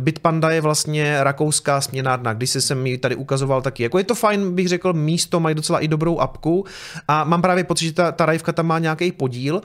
Bitpanda 0.00 0.50
je 0.50 0.60
vlastně 0.60 1.24
rakouská 1.24 1.80
směnárna, 1.80 2.32
když 2.32 2.50
se 2.50 2.60
jsem 2.60 2.82
mi 2.82 2.98
tady 2.98 3.16
ukazoval 3.16 3.62
taky. 3.62 3.82
Jako 3.82 3.98
je 3.98 4.04
to 4.04 4.14
fajn, 4.14 4.54
bych 4.54 4.68
řekl, 4.68 4.92
místo, 4.92 5.40
mají 5.40 5.54
docela 5.54 5.80
i 5.80 5.88
dobrou 5.88 6.18
apku 6.18 6.64
a 7.08 7.24
mám 7.24 7.42
právě 7.42 7.64
pocit, 7.64 7.84
že 7.84 7.92
ta, 7.92 8.12
ta 8.12 8.26
Rajvka 8.26 8.52
tam 8.52 8.66
má 8.66 8.78
nějaký 8.78 9.12
podíl 9.12 9.45
díl. 9.46 9.62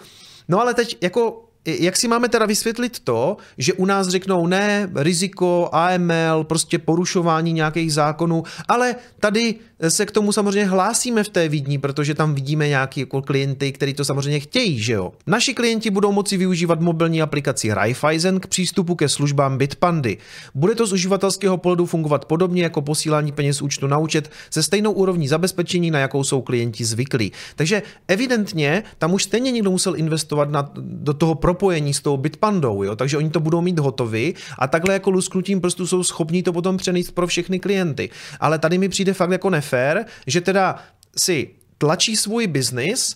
No 0.47 0.61
ale 0.61 0.73
teď 0.73 0.97
jako 1.01 1.51
jak 1.65 1.97
si 1.97 2.07
máme 2.07 2.29
teda 2.29 2.45
vysvětlit 2.45 2.99
to, 2.99 3.37
že 3.57 3.73
u 3.73 3.85
nás 3.85 4.07
řeknou 4.07 4.47
ne, 4.47 4.89
riziko, 4.95 5.69
AML, 5.71 6.43
prostě 6.43 6.79
porušování 6.79 7.53
nějakých 7.53 7.93
zákonů, 7.93 8.43
ale 8.67 8.95
tady 9.19 9.55
se 9.89 10.05
k 10.05 10.11
tomu 10.11 10.31
samozřejmě 10.31 10.65
hlásíme 10.65 11.23
v 11.23 11.29
té 11.29 11.49
Vídni, 11.49 11.77
protože 11.77 12.15
tam 12.15 12.33
vidíme 12.33 12.67
nějaký 12.67 12.99
jako 12.99 13.21
klienty, 13.21 13.71
kteří 13.71 13.93
to 13.93 14.05
samozřejmě 14.05 14.39
chtějí, 14.39 14.79
že 14.79 14.93
jo. 14.93 15.11
Naši 15.27 15.53
klienti 15.53 15.89
budou 15.89 16.11
moci 16.11 16.37
využívat 16.37 16.81
mobilní 16.81 17.21
aplikaci 17.21 17.73
Raiffeisen 17.73 18.39
k 18.39 18.47
přístupu 18.47 18.95
ke 18.95 19.09
službám 19.09 19.57
Bitpandy. 19.57 20.17
Bude 20.55 20.75
to 20.75 20.87
z 20.87 20.93
uživatelského 20.93 21.57
pohledu 21.57 21.85
fungovat 21.85 22.25
podobně 22.25 22.63
jako 22.63 22.81
posílání 22.81 23.31
peněz 23.31 23.61
účtu 23.61 23.87
na 23.87 23.97
účet 23.97 24.31
se 24.49 24.63
stejnou 24.63 24.91
úrovní 24.91 25.27
zabezpečení, 25.27 25.91
na 25.91 25.99
jakou 25.99 26.23
jsou 26.23 26.41
klienti 26.41 26.85
zvyklí. 26.85 27.31
Takže 27.55 27.81
evidentně 28.07 28.83
tam 28.97 29.13
už 29.13 29.23
stejně 29.23 29.51
někdo 29.51 29.71
musel 29.71 29.95
investovat 29.95 30.49
na, 30.49 30.71
do 30.81 31.13
toho 31.13 31.35
propojení 31.35 31.93
s 31.93 32.01
tou 32.01 32.17
Bitpandou, 32.17 32.83
jo? 32.83 32.95
takže 32.95 33.17
oni 33.17 33.29
to 33.29 33.39
budou 33.39 33.61
mít 33.61 33.79
hotovy 33.79 34.33
a 34.59 34.67
takhle 34.67 34.93
jako 34.93 35.09
lusknutím 35.09 35.61
prstů 35.61 35.87
jsou 35.87 36.03
schopní 36.03 36.43
to 36.43 36.53
potom 36.53 36.77
přenést 36.77 37.11
pro 37.11 37.27
všechny 37.27 37.59
klienty. 37.59 38.09
Ale 38.39 38.59
tady 38.59 38.77
mi 38.77 38.89
přijde 38.89 39.13
fakt 39.13 39.31
jako 39.31 39.49
nefér, 39.71 40.05
že 40.27 40.41
teda 40.41 40.83
si 41.17 41.49
tlačí 41.77 42.15
svůj 42.15 42.47
biznis 42.47 43.15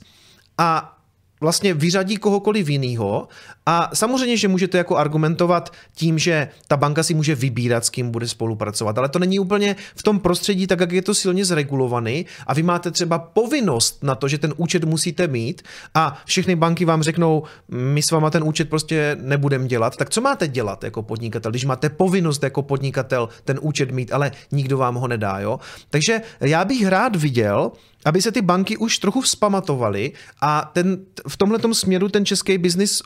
a 0.57 0.97
vlastně 1.41 1.73
vyřadí 1.73 2.17
kohokoliv 2.17 2.69
jiného. 2.69 3.27
A 3.65 3.89
samozřejmě, 3.93 4.37
že 4.37 4.47
můžete 4.47 4.77
jako 4.77 4.97
argumentovat 4.97 5.73
tím, 5.95 6.19
že 6.19 6.47
ta 6.67 6.77
banka 6.77 7.03
si 7.03 7.13
může 7.13 7.35
vybírat, 7.35 7.85
s 7.85 7.89
kým 7.89 8.11
bude 8.11 8.27
spolupracovat, 8.27 8.97
ale 8.97 9.09
to 9.09 9.19
není 9.19 9.39
úplně 9.39 9.75
v 9.95 10.03
tom 10.03 10.19
prostředí 10.19 10.67
tak, 10.67 10.79
jak 10.79 10.91
je 10.91 11.01
to 11.01 11.15
silně 11.15 11.45
zregulovaný. 11.45 12.25
A 12.47 12.53
vy 12.53 12.63
máte 12.63 12.91
třeba 12.91 13.19
povinnost 13.19 14.03
na 14.03 14.15
to, 14.15 14.27
že 14.27 14.37
ten 14.37 14.53
účet 14.57 14.83
musíte 14.83 15.27
mít. 15.27 15.61
A 15.93 16.17
všechny 16.25 16.55
banky 16.55 16.85
vám 16.85 17.03
řeknou, 17.03 17.43
my 17.67 18.01
s 18.01 18.11
váma 18.11 18.29
ten 18.29 18.43
účet 18.43 18.69
prostě 18.69 19.17
nebudeme 19.21 19.67
dělat, 19.67 19.97
tak 19.97 20.09
co 20.09 20.21
máte 20.21 20.47
dělat 20.47 20.83
jako 20.83 21.03
podnikatel, 21.03 21.51
když 21.51 21.65
máte 21.65 21.89
povinnost 21.89 22.43
jako 22.43 22.61
podnikatel 22.61 23.29
ten 23.43 23.59
účet 23.61 23.91
mít, 23.91 24.13
ale 24.13 24.31
nikdo 24.51 24.77
vám 24.77 24.95
ho 24.95 25.07
nedá, 25.07 25.39
jo? 25.39 25.59
Takže 25.89 26.21
já 26.41 26.65
bych 26.65 26.87
rád 26.87 27.15
viděl, 27.15 27.71
aby 28.05 28.21
se 28.21 28.31
ty 28.31 28.41
banky 28.41 28.77
už 28.77 28.99
trochu 28.99 29.21
vzpamatovaly 29.21 30.11
a 30.41 30.71
ten, 30.73 30.97
v 31.27 31.37
tomhle 31.37 31.59
směru 31.73 32.09
ten 32.09 32.25
český 32.25 32.57
biznis 32.57 33.01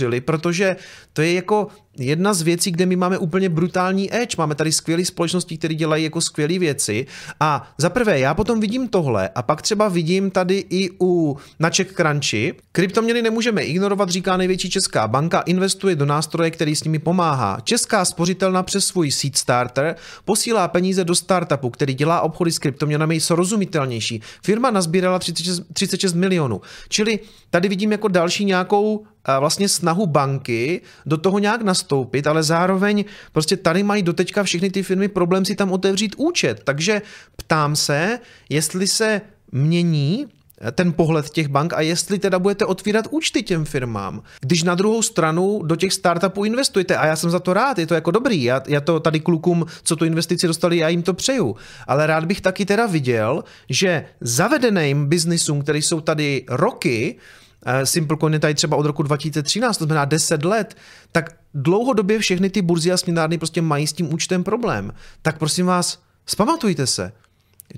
podpořili, 0.00 0.20
protože 0.20 0.76
to 1.12 1.22
je 1.22 1.32
jako 1.32 1.68
jedna 1.98 2.34
z 2.34 2.42
věcí, 2.42 2.70
kde 2.70 2.86
my 2.86 2.96
máme 2.96 3.18
úplně 3.18 3.48
brutální 3.48 4.14
edge. 4.14 4.34
Máme 4.38 4.54
tady 4.54 4.72
skvělé 4.72 5.04
společnosti, 5.04 5.58
které 5.58 5.74
dělají 5.74 6.04
jako 6.04 6.20
skvělé 6.20 6.58
věci. 6.58 7.06
A 7.40 7.72
za 7.78 7.90
prvé, 7.90 8.18
já 8.18 8.34
potom 8.34 8.60
vidím 8.60 8.88
tohle 8.88 9.28
a 9.28 9.42
pak 9.42 9.62
třeba 9.62 9.88
vidím 9.88 10.30
tady 10.30 10.64
i 10.70 10.90
u 11.00 11.36
na 11.58 11.70
Crunchy. 11.70 12.54
Kryptoměny 12.72 13.22
nemůžeme 13.22 13.62
ignorovat, 13.62 14.08
říká 14.08 14.36
největší 14.36 14.70
česká 14.70 15.08
banka, 15.08 15.40
investuje 15.40 15.96
do 15.96 16.06
nástroje, 16.06 16.50
který 16.50 16.76
s 16.76 16.84
nimi 16.84 16.98
pomáhá. 16.98 17.58
Česká 17.64 18.04
spořitelna 18.04 18.62
přes 18.62 18.86
svůj 18.86 19.10
seed 19.10 19.36
starter 19.36 19.96
posílá 20.24 20.68
peníze 20.68 21.04
do 21.04 21.14
startupu, 21.14 21.70
který 21.70 21.94
dělá 21.94 22.20
obchody 22.20 22.52
s 22.52 22.58
kryptoměnami 22.58 23.20
srozumitelnější. 23.20 24.22
Firma 24.44 24.70
nazbírala 24.70 25.18
36, 25.18 25.62
36 25.72 26.14
milionů. 26.14 26.60
Čili 26.88 27.18
tady 27.50 27.68
vidím 27.68 27.92
jako 27.92 28.08
další 28.08 28.44
nějakou 28.44 29.04
vlastně 29.38 29.68
snahu 29.68 30.06
banky 30.06 30.80
do 31.06 31.16
toho 31.16 31.38
nějak 31.38 31.62
nastoupit, 31.62 32.26
ale 32.26 32.42
zároveň 32.42 33.04
prostě 33.32 33.56
tady 33.56 33.82
mají 33.82 34.02
doteďka 34.02 34.42
všechny 34.42 34.70
ty 34.70 34.82
firmy 34.82 35.08
problém 35.08 35.44
si 35.44 35.54
tam 35.54 35.72
otevřít 35.72 36.14
účet. 36.16 36.60
Takže 36.64 37.02
ptám 37.36 37.76
se, 37.76 38.18
jestli 38.48 38.86
se 38.86 39.20
mění 39.52 40.26
ten 40.72 40.92
pohled 40.92 41.30
těch 41.30 41.48
bank 41.48 41.72
a 41.72 41.80
jestli 41.80 42.18
teda 42.18 42.38
budete 42.38 42.64
otvírat 42.64 43.06
účty 43.10 43.42
těm 43.42 43.64
firmám. 43.64 44.22
Když 44.40 44.62
na 44.62 44.74
druhou 44.74 45.02
stranu 45.02 45.62
do 45.64 45.76
těch 45.76 45.92
startupů 45.92 46.44
investujete 46.44 46.96
a 46.96 47.06
já 47.06 47.16
jsem 47.16 47.30
za 47.30 47.40
to 47.40 47.52
rád, 47.52 47.78
je 47.78 47.86
to 47.86 47.94
jako 47.94 48.10
dobrý, 48.10 48.42
já, 48.42 48.62
já 48.66 48.80
to 48.80 49.00
tady 49.00 49.20
klukům, 49.20 49.66
co 49.82 49.96
tu 49.96 50.04
investici 50.04 50.46
dostali, 50.46 50.76
já 50.76 50.88
jim 50.88 51.02
to 51.02 51.14
přeju. 51.14 51.56
Ale 51.86 52.06
rád 52.06 52.24
bych 52.24 52.40
taky 52.40 52.66
teda 52.66 52.86
viděl, 52.86 53.44
že 53.68 54.04
zavedeným 54.20 55.06
biznisům, 55.06 55.62
které 55.62 55.78
jsou 55.78 56.00
tady 56.00 56.44
roky, 56.48 57.16
Eh, 57.16 57.39
Simplecoin 57.84 58.32
je 58.32 58.38
tady 58.38 58.54
třeba 58.54 58.76
od 58.76 58.86
roku 58.86 59.02
2013, 59.02 59.78
to 59.78 59.84
znamená 59.84 60.04
10 60.04 60.44
let, 60.44 60.76
tak 61.12 61.36
dlouhodobě 61.54 62.18
všechny 62.18 62.50
ty 62.50 62.62
burzy 62.62 62.92
a 62.92 62.96
směnárny 62.96 63.38
prostě 63.38 63.62
mají 63.62 63.86
s 63.86 63.92
tím 63.92 64.14
účtem 64.14 64.44
problém. 64.44 64.92
Tak 65.22 65.38
prosím 65.38 65.66
vás, 65.66 66.02
zpamatujte 66.26 66.86
se. 66.86 67.12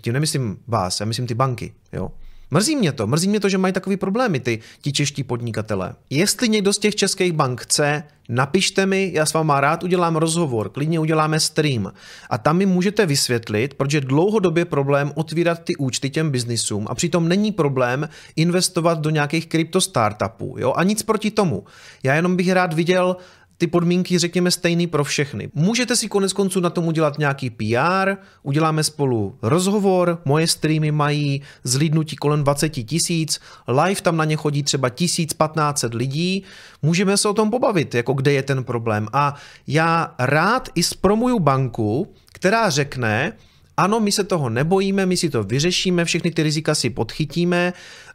Tím 0.02 0.12
nemyslím 0.12 0.58
vás, 0.66 1.00
já 1.00 1.06
myslím 1.06 1.26
ty 1.26 1.34
banky. 1.34 1.74
Jo? 1.92 2.12
Mrzí 2.52 2.76
mě 2.76 2.92
to, 2.92 3.06
mrzí 3.06 3.28
mě 3.28 3.40
to, 3.40 3.48
že 3.48 3.58
mají 3.58 3.72
takový 3.72 3.96
problémy 3.96 4.40
ty 4.40 4.58
ti 4.80 4.92
čeští 4.92 5.24
podnikatelé. 5.24 5.94
Jestli 6.10 6.48
někdo 6.48 6.72
z 6.72 6.78
těch 6.78 6.94
českých 6.94 7.32
bank 7.32 7.60
chce, 7.60 8.02
napište 8.28 8.86
mi, 8.86 9.10
já 9.14 9.26
s 9.26 9.32
váma 9.32 9.60
rád 9.60 9.84
udělám 9.84 10.16
rozhovor, 10.16 10.68
klidně 10.68 11.00
uděláme 11.00 11.40
stream 11.40 11.92
a 12.30 12.38
tam 12.38 12.56
mi 12.56 12.66
můžete 12.66 13.06
vysvětlit, 13.06 13.74
proč 13.74 13.92
je 13.92 14.00
dlouhodobě 14.00 14.64
problém 14.64 15.12
otvírat 15.14 15.64
ty 15.64 15.76
účty 15.76 16.10
těm 16.10 16.30
biznisům 16.30 16.86
a 16.90 16.94
přitom 16.94 17.28
není 17.28 17.52
problém 17.52 18.08
investovat 18.36 18.98
do 19.00 19.10
nějakých 19.10 19.46
krypto 19.46 19.80
startupů, 19.80 20.56
jo, 20.58 20.72
a 20.76 20.82
nic 20.84 21.02
proti 21.02 21.30
tomu. 21.30 21.64
Já 22.02 22.14
jenom 22.14 22.36
bych 22.36 22.52
rád 22.52 22.72
viděl 22.72 23.16
ty 23.62 23.66
podmínky, 23.66 24.18
řekněme, 24.18 24.50
stejný 24.50 24.86
pro 24.86 25.04
všechny. 25.04 25.50
Můžete 25.54 25.96
si 25.96 26.08
konec 26.08 26.32
konců 26.32 26.60
na 26.60 26.70
tom 26.70 26.86
udělat 26.86 27.18
nějaký 27.18 27.50
PR, 27.50 28.14
uděláme 28.42 28.84
spolu 28.84 29.38
rozhovor, 29.42 30.18
moje 30.24 30.46
streamy 30.46 30.90
mají 30.90 31.42
zlídnutí 31.64 32.16
kolem 32.16 32.42
20 32.42 32.68
tisíc, 32.68 33.40
live 33.68 34.00
tam 34.00 34.16
na 34.16 34.24
ně 34.24 34.36
chodí 34.36 34.62
třeba 34.62 34.88
1000-1500 34.88 35.94
lidí, 35.94 36.42
můžeme 36.82 37.16
se 37.16 37.28
o 37.28 37.34
tom 37.34 37.50
pobavit, 37.50 37.94
jako 37.94 38.12
kde 38.12 38.32
je 38.32 38.42
ten 38.42 38.64
problém. 38.64 39.08
A 39.12 39.34
já 39.66 40.14
rád 40.18 40.68
i 40.74 40.82
zpromuju 40.82 41.38
banku, 41.38 42.14
která 42.32 42.70
řekne, 42.70 43.32
ano, 43.76 44.00
my 44.00 44.12
se 44.12 44.24
toho 44.24 44.50
nebojíme, 44.50 45.06
my 45.06 45.16
si 45.16 45.30
to 45.30 45.42
vyřešíme, 45.42 46.04
všechny 46.04 46.30
ty 46.30 46.42
rizika 46.42 46.74
si 46.74 46.90
podchytíme 46.90 47.72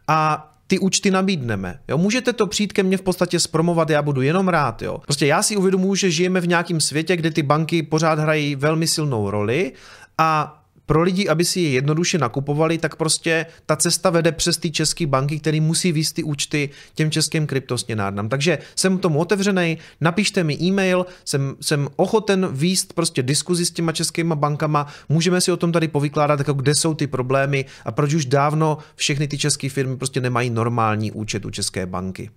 a 0.08 0.51
ty 0.68 0.80
účty 0.80 1.12
nabídneme. 1.12 1.80
Jo? 1.88 1.98
Můžete 1.98 2.34
to 2.34 2.48
přijít 2.48 2.74
ke 2.74 2.84
mně 2.84 2.98
v 2.98 3.02
podstatě 3.02 3.40
zpromovat, 3.40 3.90
já 3.90 4.02
budu 4.02 4.22
jenom 4.22 4.48
rád. 4.48 4.82
Jo? 4.82 4.98
Prostě 4.98 5.26
já 5.26 5.44
si 5.44 5.58
uvědomuji, 5.58 5.96
že 5.96 6.12
žijeme 6.12 6.42
v 6.42 6.48
nějakém 6.48 6.82
světě, 6.82 7.16
kde 7.16 7.32
ty 7.32 7.44
banky 7.44 7.84
pořád 7.84 8.20
hrají 8.20 8.56
velmi 8.56 8.88
silnou 8.88 9.32
roli 9.32 9.72
a 10.18 10.57
pro 10.88 11.01
lidi, 11.01 11.29
aby 11.29 11.46
si 11.46 11.60
je 11.60 11.70
jednoduše 11.70 12.17
nakupovali, 12.17 12.77
tak 12.77 12.96
prostě 12.96 13.46
ta 13.65 13.75
cesta 13.75 14.10
vede 14.10 14.32
přes 14.32 14.58
ty 14.58 14.72
české 14.72 15.08
banky, 15.08 15.39
které 15.39 15.62
musí 15.62 15.91
výst 15.91 16.15
ty 16.15 16.24
účty 16.24 16.70
těm 16.96 17.12
českým 17.12 17.48
kryptosměnárnám. 17.48 18.29
Takže 18.29 18.58
jsem 18.75 18.98
tomu 18.98 19.20
otevřený, 19.20 19.77
napište 20.01 20.44
mi 20.44 20.58
e-mail, 20.62 21.06
jsem, 21.25 21.56
jsem 21.62 21.88
ochoten 21.96 22.48
výst 22.51 22.94
prostě 22.94 23.24
diskuzi 23.24 23.65
s 23.65 23.72
těma 23.72 23.91
českýma 23.91 24.36
bankama, 24.36 24.88
můžeme 25.10 25.41
si 25.41 25.51
o 25.51 25.58
tom 25.58 25.72
tady 25.72 25.88
povykládat, 25.88 26.39
jako 26.39 26.53
kde 26.53 26.75
jsou 26.75 26.94
ty 26.94 27.08
problémy 27.08 27.65
a 27.86 27.91
proč 27.91 28.13
už 28.13 28.25
dávno 28.25 28.77
všechny 28.96 29.27
ty 29.27 29.38
české 29.38 29.70
firmy 29.70 29.98
prostě 29.98 30.22
nemají 30.22 30.50
normální 30.50 31.12
účet 31.12 31.46
u 31.46 31.50
České 31.50 31.86
banky. 31.86 32.29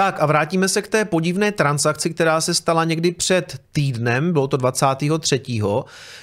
Tak 0.00 0.22
a 0.22 0.26
vrátíme 0.26 0.68
se 0.68 0.82
k 0.82 0.88
té 0.88 1.04
podivné 1.04 1.52
transakci, 1.52 2.10
která 2.10 2.40
se 2.40 2.54
stala 2.54 2.84
někdy 2.84 3.12
před 3.12 3.60
týdnem, 3.72 4.32
bylo 4.32 4.48
to 4.48 4.56
23., 4.56 5.40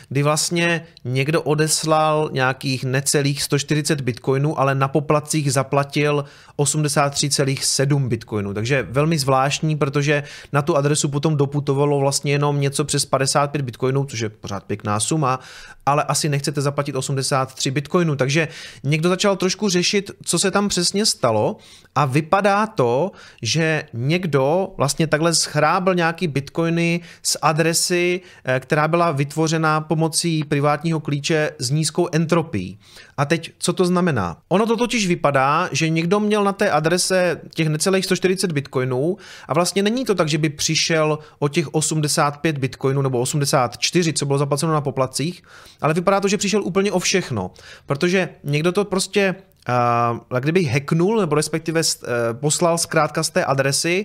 kdy 0.10 0.24
vlastně 0.24 0.86
někdo 1.05 1.41
odeslal 1.41 2.29
nějakých 2.34 2.84
necelých 2.84 3.43
140 3.43 4.01
bitcoinů, 4.01 4.60
ale 4.60 4.75
na 4.75 4.88
poplacích 4.88 5.53
zaplatil 5.53 6.25
83,7 6.57 8.07
bitcoinů. 8.07 8.53
Takže 8.53 8.88
velmi 8.89 9.17
zvláštní, 9.17 9.75
protože 9.75 10.24
na 10.53 10.62
tu 10.62 10.77
adresu 10.77 11.10
potom 11.10 11.38
doputovalo 11.38 12.00
vlastně 12.00 12.31
jenom 12.31 12.62
něco 12.62 12.86
přes 12.86 13.05
55 13.05 13.62
bitcoinů, 13.62 14.05
což 14.05 14.19
je 14.19 14.29
pořád 14.29 14.63
pěkná 14.63 15.00
suma, 15.00 15.39
ale 15.86 16.03
asi 16.03 16.29
nechcete 16.29 16.62
zaplatit 16.62 16.96
83 16.96 17.72
bitcoinů. 17.72 18.15
Takže 18.15 18.48
někdo 18.84 19.10
začal 19.10 19.36
trošku 19.36 19.69
řešit, 19.69 20.12
co 20.24 20.39
se 20.39 20.51
tam 20.51 20.67
přesně 20.67 21.05
stalo 21.05 21.57
a 21.96 22.05
vypadá 22.05 22.67
to, 22.67 23.12
že 23.41 23.67
někdo 23.94 24.74
vlastně 24.78 25.08
takhle 25.08 25.34
schrábl 25.34 25.96
nějaký 25.96 26.28
bitcoiny 26.28 27.02
z 27.24 27.38
adresy, 27.42 28.22
eh, 28.46 28.60
která 28.60 28.88
byla 28.88 29.12
vytvořena 29.12 29.82
pomocí 29.82 30.44
privátního 30.44 31.00
klíče 31.00 31.52
s 31.60 31.70
nízkou 31.70 32.08
entropií. 32.12 32.80
A 33.18 33.26
teď, 33.26 33.52
co 33.58 33.74
to 33.74 33.86
znamená? 33.86 34.38
Ono 34.50 34.66
to 34.66 34.78
totiž 34.78 35.08
vypadá, 35.08 35.70
že 35.72 35.90
někdo 35.90 36.20
měl 36.20 36.44
na 36.44 36.54
té 36.54 36.72
adrese 36.72 37.42
těch 37.56 37.68
necelých 37.70 38.06
140 38.06 38.52
bitcoinů 38.52 39.18
a 39.48 39.54
vlastně 39.54 39.84
není 39.84 40.06
to 40.06 40.16
tak, 40.16 40.30
že 40.30 40.38
by 40.38 40.50
přišel 40.50 41.20
o 41.40 41.48
těch 41.48 41.74
85 41.74 42.58
bitcoinů 42.58 43.02
nebo 43.02 43.20
84, 43.20 44.14
co 44.14 44.26
bylo 44.26 44.40
zaplaceno 44.40 44.74
na 44.74 44.82
poplacích, 44.82 45.44
ale 45.82 45.94
vypadá 45.94 46.22
to, 46.22 46.28
že 46.28 46.38
přišel 46.38 46.64
úplně 46.64 46.92
o 46.92 47.00
všechno, 47.00 47.52
protože 47.86 48.30
někdo 48.44 48.72
to 48.72 48.86
prostě 48.86 49.36
uh, 49.70 50.40
kdyby 50.40 50.64
hacknul, 50.64 51.20
nebo 51.20 51.36
respektive 51.36 51.82
uh, 51.82 52.08
poslal 52.40 52.78
zkrátka 52.78 53.24
z 53.24 53.30
té 53.30 53.46
adresy, 53.46 54.04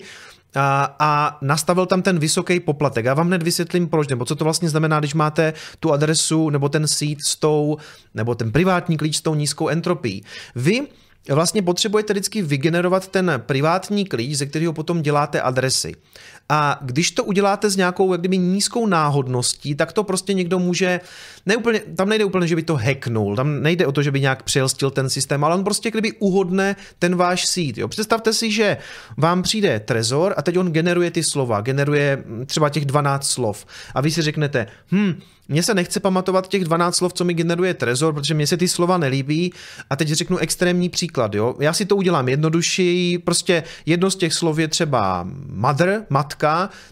a, 0.54 0.96
a 0.98 1.38
nastavil 1.42 1.86
tam 1.86 2.02
ten 2.02 2.18
vysoký 2.18 2.60
poplatek. 2.60 3.04
Já 3.04 3.14
vám 3.14 3.26
hned 3.26 3.42
vysvětlím 3.42 3.88
proč, 3.88 4.08
nebo 4.08 4.24
co 4.24 4.36
to 4.36 4.44
vlastně 4.44 4.68
znamená, 4.68 4.98
když 4.98 5.14
máte 5.14 5.52
tu 5.80 5.92
adresu 5.92 6.50
nebo 6.50 6.68
ten 6.68 6.86
seed 6.86 7.18
s 7.24 7.36
tou, 7.36 7.76
nebo 8.14 8.34
ten 8.34 8.52
privátní 8.52 8.96
klíč 8.96 9.16
s 9.16 9.20
tou 9.20 9.34
nízkou 9.34 9.68
entropií. 9.68 10.24
Vy 10.54 10.86
vlastně 11.28 11.62
potřebujete 11.62 12.12
vždycky 12.12 12.42
vygenerovat 12.42 13.08
ten 13.08 13.32
privátní 13.46 14.04
klíč, 14.04 14.38
ze 14.38 14.46
kterého 14.46 14.72
potom 14.72 15.02
děláte 15.02 15.40
adresy. 15.40 15.94
A 16.54 16.78
když 16.80 17.10
to 17.10 17.24
uděláte 17.24 17.70
s 17.70 17.76
nějakou 17.76 18.12
jak 18.12 18.20
kdyby 18.20 18.38
nízkou 18.38 18.86
náhodností, 18.86 19.74
tak 19.74 19.92
to 19.92 20.04
prostě 20.04 20.34
někdo 20.34 20.58
může, 20.58 21.00
ne 21.46 21.56
úplně, 21.56 21.80
tam 21.96 22.08
nejde 22.08 22.24
úplně, 22.24 22.46
že 22.46 22.56
by 22.56 22.62
to 22.62 22.76
hacknul, 22.76 23.36
tam 23.36 23.62
nejde 23.62 23.86
o 23.86 23.92
to, 23.92 24.02
že 24.02 24.10
by 24.10 24.20
nějak 24.20 24.42
přelstil 24.42 24.90
ten 24.90 25.10
systém, 25.10 25.44
ale 25.44 25.54
on 25.54 25.64
prostě 25.64 25.90
kdyby 25.90 26.12
uhodne 26.12 26.76
ten 26.98 27.16
váš 27.16 27.46
seed. 27.46 27.78
Jo. 27.78 27.88
Představte 27.88 28.32
si, 28.32 28.50
že 28.50 28.76
vám 29.16 29.42
přijde 29.42 29.80
Trezor 29.80 30.34
a 30.36 30.42
teď 30.42 30.58
on 30.58 30.72
generuje 30.72 31.10
ty 31.10 31.22
slova, 31.22 31.60
generuje 31.60 32.24
třeba 32.46 32.68
těch 32.68 32.84
12 32.84 33.30
slov 33.30 33.66
a 33.94 34.00
vy 34.00 34.10
si 34.10 34.22
řeknete, 34.22 34.66
hm, 34.92 35.20
mně 35.48 35.62
se 35.62 35.74
nechce 35.74 36.00
pamatovat 36.00 36.48
těch 36.48 36.64
12 36.64 36.96
slov, 36.96 37.12
co 37.12 37.24
mi 37.24 37.34
generuje 37.34 37.74
Trezor, 37.74 38.14
protože 38.14 38.34
mně 38.34 38.46
se 38.46 38.56
ty 38.56 38.68
slova 38.68 38.98
nelíbí. 38.98 39.52
A 39.90 39.96
teď 39.96 40.08
řeknu 40.08 40.38
extrémní 40.38 40.88
příklad. 40.88 41.34
Jo? 41.34 41.54
Já 41.60 41.72
si 41.72 41.86
to 41.86 41.96
udělám 41.96 42.28
jednodušší. 42.28 43.18
Prostě 43.18 43.62
jedno 43.86 44.10
z 44.10 44.16
těch 44.16 44.32
slov 44.32 44.58
je 44.58 44.68
třeba 44.68 45.28
mother, 45.48 46.06
matka, 46.10 46.41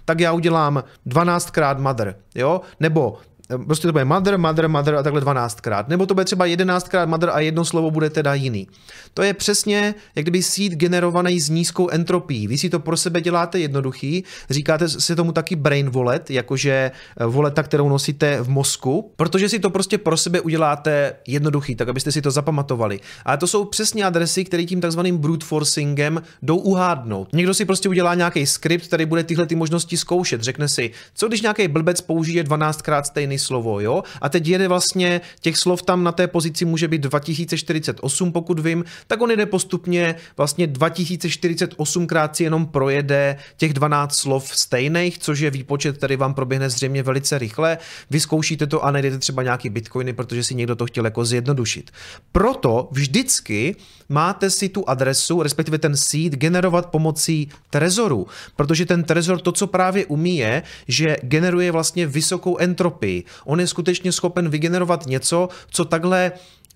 tak 0.05 0.21
já 0.21 0.33
udělám 0.33 0.85
12krát 1.07 1.79
mother. 1.79 2.17
Jo? 2.35 2.61
Nebo 2.81 3.19
prostě 3.59 3.89
to 3.89 3.93
bude 3.93 4.05
mother, 4.05 4.39
mother, 4.39 4.69
mother 4.69 4.95
a 4.95 5.03
takhle 5.03 5.21
12krát. 5.21 5.85
Nebo 5.89 6.07
to 6.07 6.15
bude 6.15 6.25
třeba 6.25 6.47
11krát 6.47 7.07
mother 7.07 7.31
a 7.33 7.41
jedno 7.41 7.65
slovo 7.65 7.91
bude 7.91 8.11
teda 8.11 8.35
jiný. 8.35 8.69
To 9.15 9.23
je 9.23 9.35
přesně 9.35 9.95
jak 10.15 10.25
kdyby 10.25 10.43
seed 10.43 10.73
generovaný 10.73 11.41
s 11.41 11.49
nízkou 11.49 11.89
entropií. 11.89 12.47
Vy 12.47 12.59
si 12.59 12.71
to 12.71 12.81
pro 12.81 12.97
sebe 12.97 13.21
děláte 13.21 13.59
jednoduchý, 13.59 14.25
říkáte 14.51 14.89
si 14.89 15.17
tomu 15.17 15.33
taky 15.33 15.57
brain 15.57 15.91
wallet, 15.91 16.31
jakože 16.31 16.91
eh, 17.21 17.27
voleta, 17.27 17.63
kterou 17.63 17.89
nosíte 17.89 18.43
v 18.43 18.49
mozku, 18.49 19.13
protože 19.17 19.49
si 19.49 19.59
to 19.59 19.71
prostě 19.71 19.99
pro 19.99 20.17
sebe 20.17 20.41
uděláte 20.41 21.15
jednoduchý, 21.27 21.75
tak 21.75 21.89
abyste 21.89 22.13
si 22.13 22.23
to 22.23 22.31
zapamatovali. 22.31 23.01
Ale 23.25 23.37
to 23.37 23.47
jsou 23.47 23.65
přesně 23.65 24.05
adresy, 24.05 24.45
které 24.45 24.65
tím 24.65 24.81
takzvaným 24.81 25.19
brute 25.19 25.47
forcingem 25.47 26.23
jdou 26.43 26.57
uhádnout. 26.57 27.29
Někdo 27.33 27.55
si 27.55 27.65
prostě 27.65 27.89
udělá 27.89 28.15
nějaký 28.15 28.47
skript, 28.47 28.87
který 28.87 29.07
bude 29.07 29.25
tyhle 29.25 29.47
ty 29.47 29.55
možnosti 29.55 29.97
zkoušet. 29.97 30.43
Řekne 30.43 30.69
si, 30.69 30.91
co 31.15 31.29
když 31.29 31.43
nějaký 31.43 31.69
blbec 31.69 32.01
použije 32.01 32.45
12krát 32.45 33.03
stejný 33.03 33.39
slovo, 33.41 33.81
jo? 33.81 34.03
A 34.21 34.29
teď 34.29 34.47
jede 34.47 34.69
vlastně, 34.69 35.21
těch 35.41 35.57
slov 35.57 35.83
tam 35.83 36.05
na 36.05 36.13
té 36.13 36.27
pozici 36.27 36.65
může 36.65 36.89
být 36.89 37.01
2048, 37.01 38.33
pokud 38.33 38.59
vím, 38.59 38.85
tak 39.07 39.21
on 39.21 39.31
jede 39.31 39.47
postupně 39.47 40.15
vlastně 40.37 40.67
2048 40.67 42.07
krát 42.07 42.37
si 42.37 42.45
jenom 42.45 42.67
projede 42.67 43.37
těch 43.57 43.73
12 43.73 44.15
slov 44.15 44.57
stejných, 44.57 45.19
což 45.19 45.41
je 45.41 45.51
výpočet, 45.51 45.97
který 45.97 46.17
vám 46.17 46.35
proběhne 46.35 46.71
zřejmě 46.71 47.03
velice 47.03 47.39
rychle. 47.39 47.79
Vyzkoušíte 48.11 48.67
to 48.67 48.85
a 48.85 48.91
najdete 48.91 49.19
třeba 49.19 49.43
nějaký 49.43 49.71
bitcoiny, 49.71 50.13
protože 50.13 50.45
si 50.45 50.55
někdo 50.55 50.77
to 50.77 50.87
chtěl 50.87 51.05
jako 51.05 51.25
zjednodušit. 51.25 51.91
Proto 52.33 52.89
vždycky 52.93 53.77
máte 54.11 54.51
si 54.51 54.69
tu 54.69 54.89
adresu, 54.89 55.43
respektive 55.43 55.79
ten 55.79 55.97
seed, 55.97 56.33
generovat 56.33 56.87
pomocí 56.87 57.49
Trezoru, 57.71 58.27
protože 58.57 58.87
ten 58.87 59.05
Trezor 59.05 59.41
to, 59.41 59.53
co 59.53 59.67
právě 59.67 60.07
umí, 60.07 60.37
je, 60.37 60.63
že 60.89 61.17
generuje 61.23 61.73
vlastně 61.73 62.07
vysokou 62.07 62.59
entropii. 62.59 63.25
On 63.45 63.61
je 63.61 63.67
skutečně 63.67 64.13
schopen 64.13 64.49
vygenerovat 64.49 65.07
něco, 65.07 65.49
co 65.71 65.85
takhle 65.85 66.33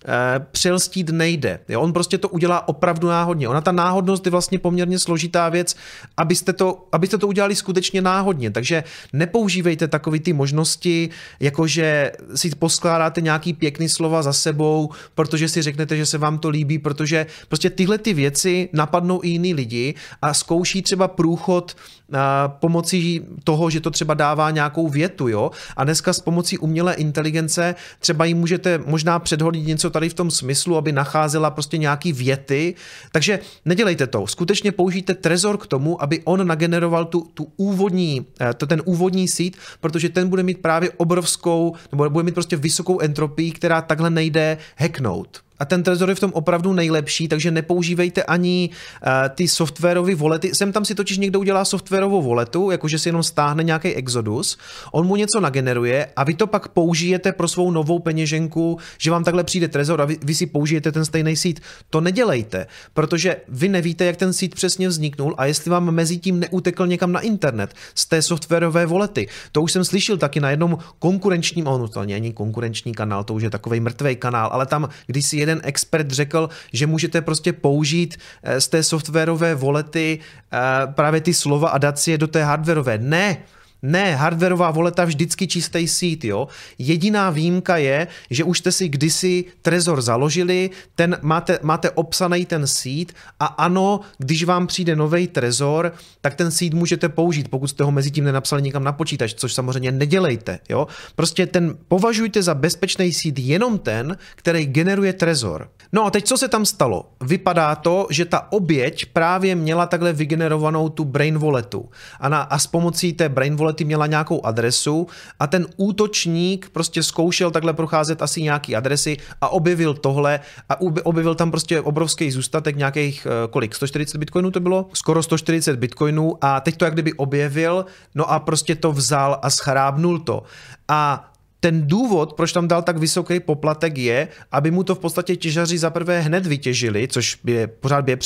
Eh, 0.07 0.45
přelstít 0.51 1.09
nejde. 1.09 1.59
Jo? 1.69 1.81
On 1.81 1.93
prostě 1.93 2.17
to 2.17 2.29
udělá 2.29 2.67
opravdu 2.67 3.07
náhodně. 3.07 3.47
Ona 3.47 3.61
ta 3.61 3.71
náhodnost 3.71 4.25
je 4.25 4.31
vlastně 4.31 4.59
poměrně 4.59 4.99
složitá 4.99 5.49
věc, 5.49 5.75
abyste 6.17 6.53
to, 6.53 6.87
abyste 6.91 7.17
to 7.17 7.27
udělali 7.27 7.55
skutečně 7.55 8.01
náhodně. 8.01 8.51
Takže 8.51 8.83
nepoužívejte 9.13 9.87
takové 9.87 10.19
ty 10.19 10.33
možnosti, 10.33 11.09
jakože 11.39 12.11
si 12.35 12.49
poskládáte 12.49 13.21
nějaký 13.21 13.53
pěkný 13.53 13.89
slova 13.89 14.21
za 14.21 14.33
sebou, 14.33 14.89
protože 15.15 15.49
si 15.49 15.61
řeknete, 15.61 15.97
že 15.97 16.05
se 16.05 16.17
vám 16.17 16.37
to 16.37 16.49
líbí, 16.49 16.79
protože 16.79 17.25
prostě 17.47 17.69
tyhle 17.69 17.97
ty 17.97 18.13
věci 18.13 18.69
napadnou 18.73 19.19
i 19.23 19.27
jiný 19.27 19.53
lidi 19.53 19.93
a 20.21 20.33
zkouší 20.33 20.81
třeba 20.81 21.07
průchod 21.07 21.75
eh, 22.13 22.17
pomocí 22.47 23.21
toho, 23.43 23.69
že 23.69 23.81
to 23.81 23.91
třeba 23.91 24.13
dává 24.13 24.51
nějakou 24.51 24.89
větu, 24.89 25.27
jo? 25.27 25.51
A 25.77 25.83
dneska 25.83 26.13
s 26.13 26.19
pomocí 26.19 26.57
umělé 26.57 26.93
inteligence 26.93 27.75
třeba 27.99 28.25
jí 28.25 28.33
můžete 28.33 28.77
možná 28.85 29.19
předhodit 29.19 29.61
něco 29.61 29.94
tady 29.95 30.09
v 30.09 30.13
tom 30.13 30.31
smyslu, 30.31 30.77
aby 30.77 30.91
nacházela 30.91 31.51
prostě 31.51 31.77
nějaký 31.77 32.13
věty. 32.13 32.75
Takže 33.11 33.39
nedělejte 33.65 34.07
to. 34.07 34.27
Skutečně 34.27 34.71
použijte 34.71 35.13
Trezor 35.13 35.57
k 35.57 35.67
tomu, 35.67 36.03
aby 36.03 36.21
on 36.23 36.47
nageneroval 36.47 37.05
tu, 37.05 37.31
tu 37.33 37.47
úvodní, 37.55 38.25
eh, 38.41 38.53
to, 38.53 38.67
ten 38.67 38.81
úvodní 38.85 39.27
sít, 39.27 39.57
protože 39.79 40.09
ten 40.09 40.27
bude 40.27 40.43
mít 40.43 40.59
právě 40.59 40.91
obrovskou, 40.97 41.75
nebo 41.91 42.09
bude 42.09 42.23
mít 42.23 42.33
prostě 42.33 42.55
vysokou 42.55 42.99
entropii, 42.99 43.51
která 43.51 43.81
takhle 43.81 44.09
nejde 44.09 44.57
hacknout. 44.77 45.44
A 45.59 45.65
ten 45.65 45.83
Trezor 45.83 46.09
je 46.09 46.15
v 46.15 46.19
tom 46.19 46.31
opravdu 46.33 46.73
nejlepší, 46.73 47.27
takže 47.27 47.51
nepoužívejte 47.51 48.23
ani 48.23 48.69
uh, 48.69 49.09
ty 49.35 49.47
softwarové 49.47 50.15
volety. 50.15 50.55
Sem 50.55 50.71
tam 50.71 50.85
si 50.85 50.95
totiž 50.95 51.17
někdo 51.17 51.39
udělá 51.39 51.65
softwarovou 51.65 52.21
voletu, 52.21 52.71
jakože 52.71 52.99
si 52.99 53.09
jenom 53.09 53.23
stáhne 53.23 53.63
nějaký 53.63 53.93
Exodus, 53.93 54.57
on 54.91 55.07
mu 55.07 55.15
něco 55.15 55.39
nageneruje 55.39 56.07
a 56.15 56.23
vy 56.23 56.33
to 56.33 56.47
pak 56.47 56.67
použijete 56.67 57.31
pro 57.31 57.47
svou 57.47 57.71
novou 57.71 57.99
peněženku, 57.99 58.77
že 58.97 59.11
vám 59.11 59.23
takhle 59.23 59.43
přijde 59.43 59.67
Trezor 59.67 60.01
a 60.01 60.05
vy, 60.05 60.17
vy 60.21 60.35
si 60.35 60.45
použijete 60.45 60.91
ten 60.91 61.05
stejný 61.05 61.35
sít. 61.35 61.59
To 61.89 62.01
nedělejte, 62.01 62.67
protože 62.93 63.37
vy 63.47 63.69
nevíte, 63.69 64.05
jak 64.05 64.17
ten 64.17 64.33
sít 64.33 64.55
přesně 64.55 64.87
vzniknul 64.87 65.35
a 65.37 65.45
jestli 65.45 65.71
vám 65.71 65.91
mezi 65.91 66.17
tím 66.17 66.39
neutekl 66.39 66.87
někam 66.87 67.11
na 67.11 67.19
internet 67.19 67.73
z 67.95 68.05
té 68.05 68.21
softwarové 68.21 68.85
volety. 68.85 69.27
To 69.51 69.61
už 69.61 69.71
jsem 69.71 69.85
slyšel 69.85 70.17
taky 70.17 70.39
na 70.39 70.49
jednom 70.49 70.77
konkurenčním, 70.99 71.67
ono 71.67 71.87
to 71.87 72.05
není 72.05 72.33
konkurenční 72.33 72.93
kanál, 72.93 73.23
to 73.23 73.33
už 73.33 73.43
je 73.43 73.49
takový 73.49 73.79
mrtvý 73.79 74.15
kanál, 74.15 74.49
ale 74.53 74.65
tam, 74.65 74.89
když 75.07 75.25
si 75.25 75.37
jeden 75.45 75.61
expert 75.63 76.11
řekl, 76.11 76.49
že 76.73 76.87
můžete 76.87 77.21
prostě 77.21 77.53
použít 77.53 78.17
eh, 78.43 78.61
z 78.61 78.67
té 78.67 78.83
softwarové 78.83 79.55
volety 79.55 80.19
eh, 80.19 80.57
právě 80.87 81.21
ty 81.21 81.33
slova 81.33 81.69
a 81.69 81.77
dát 81.77 81.99
si 81.99 82.11
je 82.11 82.17
do 82.17 82.27
té 82.27 82.43
hardwareové. 82.43 82.97
Ne, 82.97 83.37
Ne, 83.85 84.15
hardwareová 84.15 84.71
voleta 84.71 85.05
vždycky 85.05 85.47
čistý 85.47 85.87
seed, 85.87 86.23
jo. 86.23 86.47
Jediná 86.77 87.29
výjimka 87.29 87.77
je, 87.77 88.07
že 88.29 88.43
už 88.43 88.57
jste 88.59 88.71
si 88.71 88.89
kdysi 88.89 89.45
Trezor 89.61 90.01
založili, 90.01 90.69
ten 90.95 91.17
máte, 91.21 91.59
máte 91.61 91.89
obsaný 91.89 92.45
ten 92.45 92.67
seed 92.67 93.13
a 93.39 93.45
ano, 93.45 93.99
když 94.17 94.43
vám 94.43 94.67
přijde 94.67 94.95
nový 94.95 95.27
Trezor, 95.27 95.93
tak 96.21 96.35
ten 96.35 96.51
seed 96.51 96.73
můžete 96.73 97.09
použít, 97.09 97.47
pokud 97.47 97.67
jste 97.67 97.83
ho 97.83 97.91
mezi 97.91 98.11
tím 98.11 98.23
nenapsali 98.23 98.61
někam 98.61 98.83
na 98.83 98.91
počítač, 98.91 99.33
což 99.33 99.53
samozřejmě 99.53 99.91
nedělejte, 99.91 100.59
jo. 100.69 100.87
Prostě 101.15 101.45
ten 101.45 101.77
považujte 101.87 102.43
za 102.43 102.53
bezpečný 102.53 103.13
seed 103.13 103.39
jenom 103.39 103.79
ten, 103.79 104.17
který 104.35 104.65
generuje 104.65 105.13
Trezor. 105.13 105.69
No 105.93 106.05
a 106.05 106.11
teď 106.11 106.25
co 106.25 106.37
se 106.37 106.47
tam 106.47 106.65
stalo? 106.65 107.05
Vypadá 107.21 107.75
to, 107.75 108.07
že 108.09 108.25
ta 108.25 108.51
oběť 108.51 109.05
právě 109.05 109.55
měla 109.55 109.85
takhle 109.85 110.13
vygenerovanou 110.13 110.89
tu 110.89 111.03
brain 111.03 111.37
walletu 111.37 111.89
a, 112.19 112.29
na, 112.29 112.41
a 112.41 112.59
s 112.59 112.67
pomocí 112.67 113.13
té 113.13 113.29
brain 113.29 113.55
wallety 113.75 113.85
měla 113.85 114.07
nějakou 114.07 114.45
adresu 114.45 115.07
a 115.39 115.47
ten 115.47 115.67
útočník 115.77 116.69
prostě 116.69 117.03
zkoušel 117.03 117.51
takhle 117.51 117.73
procházet 117.73 118.21
asi 118.21 118.41
nějaký 118.41 118.75
adresy 118.75 119.17
a 119.41 119.49
objevil 119.49 119.93
tohle 119.93 120.39
a 120.69 120.79
objevil 121.03 121.35
tam 121.35 121.51
prostě 121.51 121.81
obrovský 121.81 122.31
zůstatek 122.31 122.75
nějakých, 122.77 123.27
eh, 123.27 123.47
kolik, 123.47 123.75
140 123.75 124.17
bitcoinů 124.17 124.51
to 124.51 124.59
bylo? 124.59 124.89
Skoro 124.93 125.23
140 125.23 125.75
bitcoinů 125.79 126.37
a 126.41 126.59
teď 126.59 126.77
to 126.77 126.85
jak 126.85 126.93
kdyby 126.93 127.13
objevil, 127.13 127.85
no 128.15 128.31
a 128.31 128.39
prostě 128.39 128.75
to 128.75 128.91
vzal 128.91 129.39
a 129.41 129.49
schrábnul 129.49 130.19
to. 130.19 130.43
A 130.87 131.31
ten 131.65 131.87
důvod, 131.87 132.33
proč 132.33 132.53
tam 132.53 132.67
dal 132.67 132.81
tak 132.81 132.97
vysoký 132.97 133.39
poplatek, 133.39 133.97
je, 133.97 134.27
aby 134.51 134.71
mu 134.71 134.83
to 134.83 134.95
v 134.95 134.99
podstatě 134.99 135.35
těžaři 135.35 135.77
za 135.77 135.89
prvé 135.89 136.21
hned 136.21 136.45
vytěžili, 136.45 137.07
což 137.07 137.39
by 137.43 137.67
pořád 137.67 138.05
by 138.05 138.11
je 138.11 138.17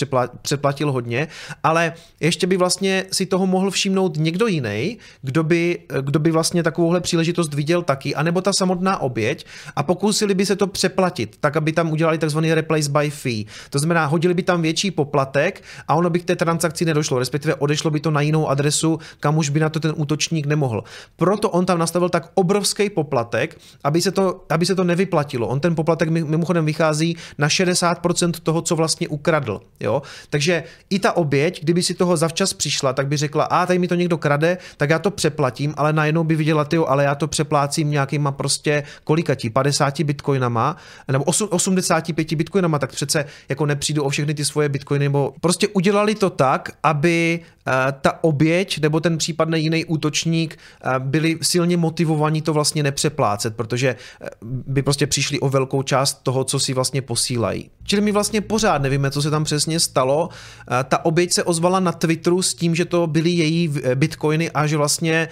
přeplatil 0.42 0.92
hodně, 0.92 1.28
ale 1.64 1.94
ještě 2.20 2.48
by 2.48 2.58
vlastně 2.58 3.06
si 3.12 3.26
toho 3.26 3.48
mohl 3.48 3.72
všimnout 3.72 4.18
někdo 4.18 4.48
jiný, 4.48 4.98
kdo 5.22 5.44
by, 5.44 5.80
kdo 6.02 6.20
by 6.20 6.32
vlastně 6.32 6.64
takovouhle 6.64 7.02
příležitost 7.02 7.54
viděl 7.54 7.82
taky, 7.82 8.16
anebo 8.16 8.42
ta 8.42 8.54
samotná 8.54 9.02
oběť 9.02 9.46
a 9.76 9.84
pokusili 9.84 10.34
by 10.34 10.46
se 10.46 10.56
to 10.56 10.68
přeplatit, 10.68 11.38
tak 11.40 11.58
aby 11.58 11.72
tam 11.72 11.92
udělali 11.92 12.18
takzvaný 12.18 12.54
replace 12.54 12.90
by 12.90 13.10
fee. 13.10 13.46
To 13.70 13.80
znamená, 13.80 14.06
hodili 14.06 14.34
by 14.34 14.44
tam 14.44 14.62
větší 14.62 14.92
poplatek 14.92 15.64
a 15.88 15.96
ono 15.96 16.10
by 16.10 16.20
k 16.20 16.26
té 16.26 16.36
transakci 16.36 16.86
nedošlo, 16.86 17.20
respektive 17.20 17.56
odešlo 17.56 17.92
by 17.92 18.00
to 18.00 18.12
na 18.12 18.22
jinou 18.22 18.50
adresu, 18.50 19.00
kam 19.20 19.38
už 19.38 19.50
by 19.50 19.60
na 19.60 19.70
to 19.70 19.80
ten 19.80 19.94
útočník 19.96 20.46
nemohl. 20.46 20.84
Proto 21.16 21.50
on 21.50 21.66
tam 21.66 21.80
nastavil 21.80 22.10
tak 22.10 22.32
obrovský 22.36 22.90
poplatek, 22.90 23.29
poplatek, 23.30 23.58
aby 23.84 24.02
se 24.02 24.12
to, 24.12 24.46
aby 24.50 24.66
se 24.66 24.76
to 24.76 24.84
nevyplatilo. 24.84 25.48
On 25.48 25.60
ten 25.60 25.76
poplatek 25.76 26.10
mimochodem 26.10 26.66
vychází 26.66 27.18
na 27.38 27.48
60% 27.48 28.32
toho, 28.44 28.62
co 28.62 28.76
vlastně 28.76 29.08
ukradl. 29.08 29.62
Jo? 29.80 30.02
Takže 30.30 30.64
i 30.90 31.00
ta 31.00 31.18
oběť, 31.18 31.64
kdyby 31.64 31.84
si 31.84 31.94
toho 31.94 32.18
zavčas 32.18 32.54
přišla, 32.54 32.94
tak 32.94 33.08
by 33.08 33.18
řekla, 33.18 33.44
a 33.44 33.66
tady 33.66 33.80
mi 33.80 33.88
to 33.88 33.96
někdo 33.96 34.18
krade, 34.18 34.58
tak 34.78 34.90
já 34.90 35.00
to 35.00 35.12
přeplatím, 35.12 35.74
ale 35.78 35.94
najednou 35.94 36.24
by 36.24 36.36
viděla, 36.36 36.66
tyjo, 36.66 36.86
ale 36.86 37.04
já 37.04 37.16
to 37.16 37.28
přeplácím 37.28 37.92
nějakýma 37.92 38.32
prostě 38.32 38.84
kolikatí, 39.04 39.50
50 39.50 40.02
bitcoinama, 40.02 40.76
nebo 41.12 41.24
85 41.24 42.34
bitcoinama, 42.34 42.80
tak 42.80 42.92
přece 42.92 43.26
jako 43.50 43.66
nepřijdu 43.66 44.04
o 44.04 44.10
všechny 44.10 44.34
ty 44.34 44.46
svoje 44.46 44.70
bitcoiny, 44.70 45.06
nebo 45.06 45.34
prostě 45.42 45.68
udělali 45.68 46.16
to 46.16 46.30
tak, 46.30 46.72
aby 46.84 47.40
uh, 47.40 47.74
ta 48.02 48.24
oběť 48.24 48.82
nebo 48.82 49.00
ten 49.00 49.18
případný 49.18 49.64
jiný 49.64 49.86
útočník 49.86 50.58
uh, 50.58 51.00
byli 51.00 51.38
silně 51.42 51.78
motivovaní 51.78 52.42
to 52.42 52.54
vlastně 52.54 52.84
nepřeplátit 52.84 53.19
přeplácet, 53.20 53.56
protože 53.56 53.96
eh, 54.22 54.30
by 54.42 54.82
prostě 54.82 55.08
přišli 55.08 55.40
o 55.40 55.50
velkou 55.50 55.84
část 55.84 56.24
toho, 56.24 56.44
co 56.44 56.60
si 56.60 56.74
vlastně 56.74 57.02
posílají. 57.02 57.70
Čili 57.84 58.02
my 58.02 58.12
vlastně 58.12 58.42
pořád 58.42 58.82
nevíme, 58.82 59.12
co 59.12 59.22
se 59.22 59.30
tam 59.30 59.44
přesně 59.44 59.80
stalo. 59.80 60.30
Eh, 60.32 60.84
ta 60.84 61.06
oběť 61.06 61.34
se 61.34 61.44
ozvala 61.44 61.80
na 61.80 61.92
Twitteru 61.92 62.42
s 62.42 62.54
tím, 62.54 62.76
že 62.76 62.86
to 62.86 63.08
byly 63.08 63.30
její 63.30 63.74
eh, 63.84 63.96
bitcoiny 63.96 64.52
a 64.52 64.68
že 64.68 64.78
vlastně 64.78 65.28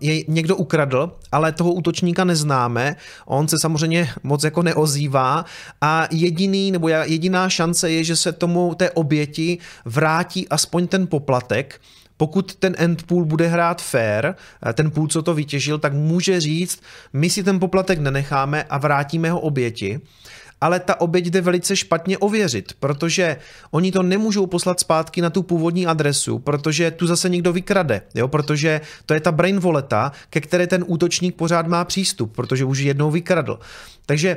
jej 0.00 0.24
někdo 0.28 0.56
ukradl, 0.56 1.12
ale 1.32 1.52
toho 1.52 1.72
útočníka 1.72 2.24
neznáme. 2.24 2.96
On 3.26 3.48
se 3.48 3.58
samozřejmě 3.58 4.08
moc 4.22 4.44
jako 4.44 4.62
neozývá 4.62 5.44
a 5.80 6.06
jediný 6.10 6.70
nebo 6.70 6.88
jediná 6.88 7.48
šance 7.48 7.90
je, 7.90 8.04
že 8.04 8.16
se 8.16 8.32
tomu 8.32 8.74
té 8.74 8.90
oběti 8.90 9.58
vrátí 9.84 10.48
aspoň 10.48 10.86
ten 10.86 11.06
poplatek, 11.06 11.80
pokud 12.20 12.54
ten 12.54 12.74
end 12.78 13.02
pool 13.02 13.24
bude 13.24 13.46
hrát 13.46 13.82
fair, 13.82 14.26
eh, 14.26 14.72
ten 14.72 14.90
pool, 14.90 15.08
co 15.08 15.22
to 15.22 15.34
vytěžil, 15.34 15.78
tak 15.78 15.92
může 15.92 16.40
říct, 16.40 16.82
my 17.12 17.30
si 17.30 17.42
ten 17.42 17.60
poplatek 17.60 17.98
nenecháme 17.98 18.64
a 18.68 18.78
vrátíme 18.78 19.30
ho 19.30 19.40
oběti, 19.40 20.00
ale 20.60 20.80
ta 20.80 21.00
oběť 21.00 21.26
jde 21.26 21.40
velice 21.40 21.76
špatně 21.76 22.18
ověřit, 22.18 22.72
protože 22.80 23.36
oni 23.70 23.92
to 23.92 24.02
nemůžou 24.02 24.46
poslat 24.46 24.80
zpátky 24.80 25.20
na 25.20 25.30
tu 25.30 25.42
původní 25.42 25.86
adresu, 25.86 26.38
protože 26.38 26.90
tu 26.90 27.06
zase 27.06 27.28
někdo 27.28 27.52
vykrade, 27.52 28.02
jo? 28.14 28.28
protože 28.28 28.80
to 29.06 29.14
je 29.14 29.20
ta 29.20 29.32
brain 29.32 29.60
voleta, 29.60 30.12
ke 30.30 30.40
které 30.40 30.66
ten 30.66 30.84
útočník 30.86 31.36
pořád 31.36 31.66
má 31.66 31.84
přístup, 31.84 32.36
protože 32.36 32.64
už 32.64 32.78
jednou 32.78 33.10
vykradl. 33.10 33.58
Takže 34.06 34.36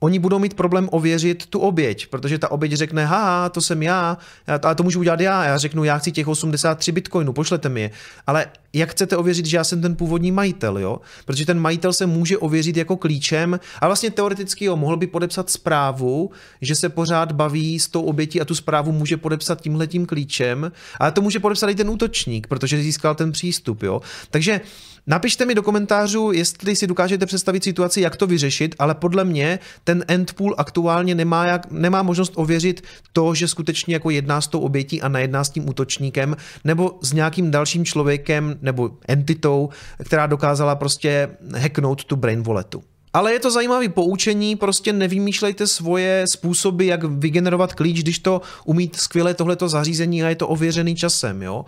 oni 0.00 0.18
budou 0.18 0.38
mít 0.38 0.54
problém 0.54 0.88
ověřit 0.92 1.46
tu 1.46 1.58
oběť, 1.58 2.06
protože 2.06 2.38
ta 2.38 2.50
oběť 2.50 2.72
řekne, 2.72 3.04
ha, 3.04 3.48
to 3.48 3.60
jsem 3.60 3.82
já, 3.82 4.18
ale 4.62 4.74
to 4.74 4.82
můžu 4.82 5.00
udělat 5.00 5.20
já. 5.20 5.44
Já 5.44 5.58
řeknu, 5.58 5.84
já 5.84 5.98
chci 5.98 6.12
těch 6.12 6.28
83 6.28 6.92
bitcoinů, 6.92 7.32
pošlete 7.32 7.68
mi 7.68 7.80
je. 7.80 7.90
Ale 8.26 8.46
jak 8.72 8.90
chcete 8.90 9.16
ověřit, 9.16 9.46
že 9.46 9.56
já 9.56 9.64
jsem 9.64 9.82
ten 9.82 9.96
původní 9.96 10.32
majitel, 10.32 10.78
jo? 10.78 11.00
Protože 11.24 11.46
ten 11.46 11.60
majitel 11.60 11.92
se 11.92 12.06
může 12.06 12.38
ověřit 12.38 12.76
jako 12.76 12.96
klíčem 12.96 13.60
a 13.80 13.86
vlastně 13.86 14.10
teoreticky 14.10 14.64
jo, 14.64 14.76
mohl 14.76 14.96
by 14.96 15.06
podepsat 15.06 15.50
zprávu, 15.50 16.30
že 16.60 16.74
se 16.74 16.88
pořád 16.88 17.32
baví 17.32 17.80
s 17.80 17.88
tou 17.88 18.02
obětí 18.02 18.40
a 18.40 18.44
tu 18.44 18.54
zprávu 18.54 18.92
může 18.92 19.16
podepsat 19.16 19.60
tímhletím 19.60 20.06
klíčem, 20.06 20.72
ale 21.00 21.12
to 21.12 21.22
může 21.22 21.40
podepsat 21.40 21.70
i 21.70 21.74
ten 21.74 21.90
útočník, 21.90 22.46
protože 22.46 22.82
získal 22.82 23.14
ten 23.14 23.32
přístup, 23.32 23.82
jo? 23.82 24.00
Takže 24.30 24.60
Napište 25.06 25.46
mi 25.46 25.54
do 25.54 25.62
komentářů, 25.62 26.32
jestli 26.32 26.76
si 26.76 26.86
dokážete 26.86 27.26
představit 27.26 27.64
situaci, 27.64 28.00
jak 28.00 28.16
to 28.16 28.26
vyřešit, 28.26 28.74
ale 28.78 28.94
podle 28.94 29.24
mě 29.24 29.58
ten 29.84 30.04
endpool 30.08 30.54
aktuálně 30.58 31.14
nemá, 31.14 31.46
jak, 31.46 31.70
nemá 31.70 32.02
možnost 32.02 32.32
ověřit 32.36 32.82
to, 33.12 33.34
že 33.34 33.48
skutečně 33.48 33.94
jako 33.94 34.10
jedná 34.10 34.40
s 34.40 34.48
tou 34.48 34.60
obětí 34.60 35.02
a 35.02 35.08
nejedná 35.08 35.44
s 35.44 35.50
tím 35.50 35.68
útočníkem, 35.68 36.36
nebo 36.64 36.98
s 37.02 37.12
nějakým 37.12 37.50
dalším 37.50 37.84
člověkem 37.84 38.58
nebo 38.62 38.90
entitou, 39.08 39.68
která 40.04 40.26
dokázala 40.26 40.74
prostě 40.74 41.28
hacknout 41.56 42.04
tu 42.04 42.16
brain 42.16 42.42
walletu. 42.42 42.82
Ale 43.12 43.32
je 43.32 43.40
to 43.40 43.50
zajímavé 43.50 43.88
poučení, 43.88 44.56
prostě 44.56 44.92
nevymýšlejte 44.92 45.66
svoje 45.66 46.24
způsoby, 46.32 46.88
jak 46.88 47.04
vygenerovat 47.04 47.74
klíč, 47.74 48.02
když 48.02 48.18
to 48.18 48.40
umí 48.64 48.90
skvěle 48.94 49.34
tohleto 49.34 49.68
zařízení 49.68 50.24
a 50.24 50.28
je 50.28 50.36
to 50.36 50.48
ověřený 50.48 50.96
časem, 50.96 51.42
jo. 51.42 51.64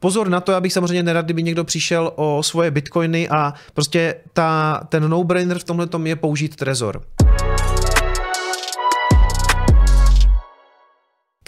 Pozor 0.00 0.28
na 0.28 0.40
to, 0.40 0.54
abych 0.54 0.72
samozřejmě 0.72 1.02
nerad, 1.02 1.24
kdyby 1.24 1.42
někdo 1.42 1.64
přišel 1.64 2.12
o 2.16 2.42
svoje 2.42 2.70
bitcoiny 2.70 3.28
a 3.28 3.54
prostě 3.74 4.14
ta, 4.32 4.80
ten 4.88 5.08
no-brainer 5.08 5.58
v 5.58 5.64
tomhle 5.64 5.88
je 6.04 6.16
použít 6.16 6.56
Trezor. 6.56 7.02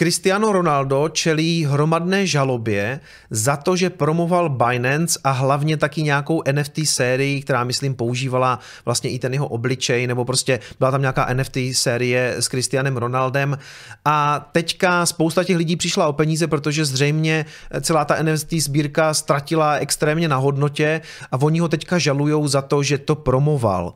Cristiano 0.03 0.53
Ronaldo 0.53 1.09
čelí 1.09 1.65
hromadné 1.65 2.27
žalobě 2.27 3.01
za 3.31 3.57
to, 3.57 3.77
že 3.77 3.91
promoval 3.91 4.49
Binance 4.49 5.21
a 5.25 5.31
hlavně 5.31 5.77
taky 5.77 6.03
nějakou 6.03 6.43
NFT 6.53 6.79
sérii, 6.85 7.43
která 7.43 7.65
myslím 7.65 7.95
používala 7.95 8.59
vlastně 8.85 9.11
i 9.11 9.19
ten 9.19 9.33
jeho 9.33 9.49
obličej, 9.49 10.07
nebo 10.07 10.25
prostě 10.25 10.61
byla 10.79 10.91
tam 10.91 11.01
nějaká 11.01 11.35
NFT 11.35 11.57
série 11.73 12.35
s 12.39 12.49
Cristianem 12.49 12.97
Ronaldem 12.97 13.59
a 14.05 14.49
teďka 14.53 15.07
spousta 15.07 15.45
těch 15.45 15.57
lidí 15.57 15.77
přišla 15.77 16.07
o 16.07 16.13
peníze, 16.13 16.47
protože 16.47 16.85
zřejmě 16.85 17.45
celá 17.81 18.05
ta 18.05 18.23
NFT 18.23 18.53
sbírka 18.53 19.15
ztratila 19.15 19.75
extrémně 19.75 20.29
na 20.29 20.37
hodnotě 20.37 21.01
a 21.33 21.43
oni 21.43 21.59
ho 21.59 21.69
teďka 21.69 21.99
žalujou 21.99 22.49
za 22.49 22.63
to, 22.63 22.83
že 22.83 22.99
to 22.99 23.15
promoval. 23.15 23.95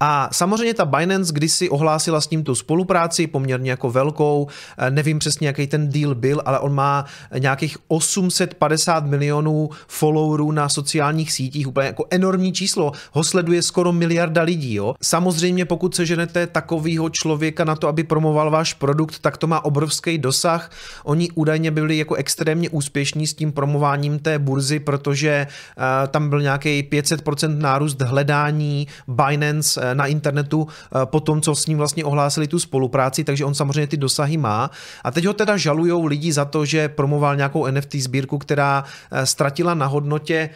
A 0.00 0.28
samozřejmě 0.32 0.74
ta 0.74 0.84
Binance 0.84 1.32
kdysi 1.32 1.68
ohlásila 1.68 2.20
s 2.20 2.30
ním 2.30 2.44
tu 2.44 2.54
spolupráci 2.54 3.26
poměrně 3.26 3.70
jako 3.70 3.90
velkou, 3.90 4.46
nevím 4.90 5.18
přesně 5.18 5.47
jaký 5.48 5.66
ten 5.66 5.88
deal 5.88 6.14
byl, 6.14 6.42
ale 6.44 6.58
on 6.58 6.74
má 6.74 7.04
nějakých 7.38 7.76
850 7.88 9.06
milionů 9.06 9.70
followerů 9.88 10.52
na 10.52 10.68
sociálních 10.68 11.32
sítích, 11.32 11.68
úplně 11.68 11.86
jako 11.86 12.04
enormní 12.10 12.52
číslo. 12.52 12.92
Ho 13.12 13.24
sleduje 13.24 13.62
skoro 13.62 13.92
miliarda 13.92 14.42
lidí. 14.42 14.74
Jo? 14.74 14.94
Samozřejmě 15.02 15.64
pokud 15.64 15.94
se 15.94 16.06
ženete 16.06 16.46
takového 16.46 17.10
člověka 17.10 17.64
na 17.64 17.76
to, 17.76 17.88
aby 17.88 18.04
promoval 18.04 18.50
váš 18.50 18.74
produkt, 18.74 19.18
tak 19.18 19.36
to 19.36 19.46
má 19.46 19.64
obrovský 19.64 20.18
dosah. 20.18 20.70
Oni 21.04 21.30
údajně 21.34 21.70
byli 21.70 21.98
jako 21.98 22.14
extrémně 22.14 22.70
úspěšní 22.70 23.26
s 23.26 23.34
tím 23.34 23.52
promováním 23.52 24.18
té 24.18 24.38
burzy, 24.38 24.78
protože 24.78 25.46
uh, 25.46 25.84
tam 26.08 26.28
byl 26.28 26.42
nějaký 26.42 26.82
500% 26.82 27.58
nárůst 27.58 28.00
hledání 28.00 28.86
Binance 29.08 29.80
uh, 29.80 29.94
na 29.94 30.06
internetu 30.06 30.62
uh, 30.62 30.68
po 31.04 31.20
tom, 31.20 31.40
co 31.40 31.54
s 31.54 31.66
ním 31.66 31.78
vlastně 31.78 32.04
ohlásili 32.04 32.46
tu 32.46 32.58
spolupráci, 32.58 33.24
takže 33.24 33.44
on 33.44 33.54
samozřejmě 33.54 33.86
ty 33.86 33.96
dosahy 33.96 34.36
má. 34.36 34.70
A 35.04 35.10
teď 35.10 35.27
ho 35.28 35.34
teda 35.34 35.56
žalujou 35.56 36.06
lidi 36.06 36.32
za 36.32 36.44
to, 36.44 36.64
že 36.64 36.88
promoval 36.88 37.36
nějakou 37.36 37.66
NFT 37.70 37.94
sbírku, 37.94 38.38
která 38.38 38.84
eh, 38.84 39.26
ztratila 39.26 39.74
na 39.74 39.86
hodnotě. 39.86 40.50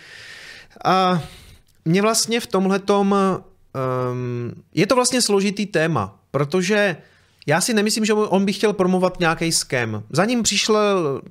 A 0.85 1.22
mě 1.85 2.02
vlastně 2.02 2.40
v 2.40 2.46
tomhletom 2.46 3.14
um, 3.14 4.52
je 4.74 4.87
to 4.87 4.94
vlastně 4.94 5.22
složitý 5.22 5.66
téma, 5.66 6.16
protože 6.30 6.96
Já 7.46 7.61
si 7.61 7.74
nemyslím, 7.74 8.05
že 8.05 8.12
on 8.12 8.44
by 8.44 8.52
chtěl 8.52 8.72
promovat 8.72 9.20
nějaký 9.20 9.52
scam. 9.52 10.02
Za 10.11 10.24
ním, 10.24 10.42
přišla, 10.42 10.81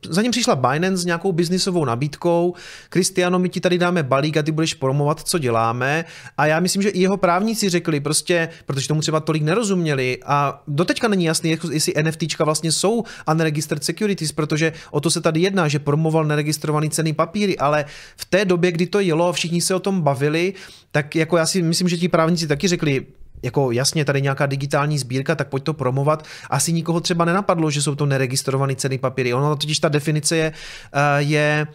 za 0.10 0.22
ním 0.22 0.32
přišla 0.32 0.56
Binance 0.56 0.98
s 0.98 1.06
nějakou 1.06 1.32
biznisovou 1.32 1.86
nabídkou. 1.86 2.54
Kristiano, 2.90 3.40
my 3.40 3.50
ti 3.50 3.60
tady 3.60 3.78
dáme 3.78 4.04
balík 4.04 4.38
a 4.38 4.44
ty 4.44 4.52
budeš 4.52 4.74
promovat, 4.74 5.22
co 5.22 5.38
děláme. 5.38 6.06
A 6.38 6.46
já 6.46 6.60
myslím, 6.60 6.82
že 6.82 6.90
i 6.90 7.02
jeho 7.02 7.18
právníci 7.18 7.70
řekli 7.70 8.00
prostě, 8.00 8.50
protože 8.66 8.88
tomu 8.88 9.02
třeba 9.02 9.20
tolik 9.20 9.44
nerozuměli 9.44 10.18
a 10.26 10.62
doteďka 10.68 11.08
není 11.08 11.26
jasný, 11.26 11.58
jestli 11.72 11.94
NFTčka 12.04 12.44
vlastně 12.44 12.72
jsou 12.72 13.04
unregistered 13.32 13.84
securities, 13.84 14.32
protože 14.32 14.74
o 14.92 15.00
to 15.00 15.12
se 15.12 15.22
tady 15.22 15.40
jedná, 15.40 15.68
že 15.68 15.80
promoval 15.80 16.26
neregistrovaný 16.26 16.90
cený 16.90 17.14
papíry, 17.14 17.58
ale 17.58 17.86
v 18.16 18.26
té 18.26 18.46
době, 18.46 18.72
kdy 18.72 18.88
to 18.88 19.00
jelo 19.00 19.28
a 19.28 19.34
všichni 19.34 19.62
se 19.62 19.76
o 19.76 19.80
tom 19.80 20.02
bavili, 20.02 20.54
tak 20.92 21.16
jako 21.16 21.38
já 21.38 21.46
si 21.46 21.62
myslím, 21.62 21.90
že 21.90 21.98
ti 21.98 22.10
právníci 22.10 22.48
taky 22.48 22.68
řekli, 22.68 23.06
jako 23.44 23.72
jasně 23.72 24.06
tady 24.06 24.22
nějaká 24.22 24.46
digitální 24.46 24.98
sbírka, 24.98 25.36
tak 25.36 25.48
pojď 25.48 25.64
to 25.64 25.74
promovat. 25.74 26.26
Asi 26.50 26.74
nikoho 26.74 27.00
třeba 27.00 27.26
nenapadlo, 27.26 27.72
že 27.72 27.82
jsou 27.82 27.96
to 27.96 28.06
neregistrované 28.06 28.76
ceny 28.76 28.98
papíry. 28.98 29.34
Ono 29.34 29.56
totiž 29.56 29.80
ta 29.80 29.90
definice 29.90 30.36
je, 30.38 30.54
eh, 30.94 31.22
je 31.22 31.68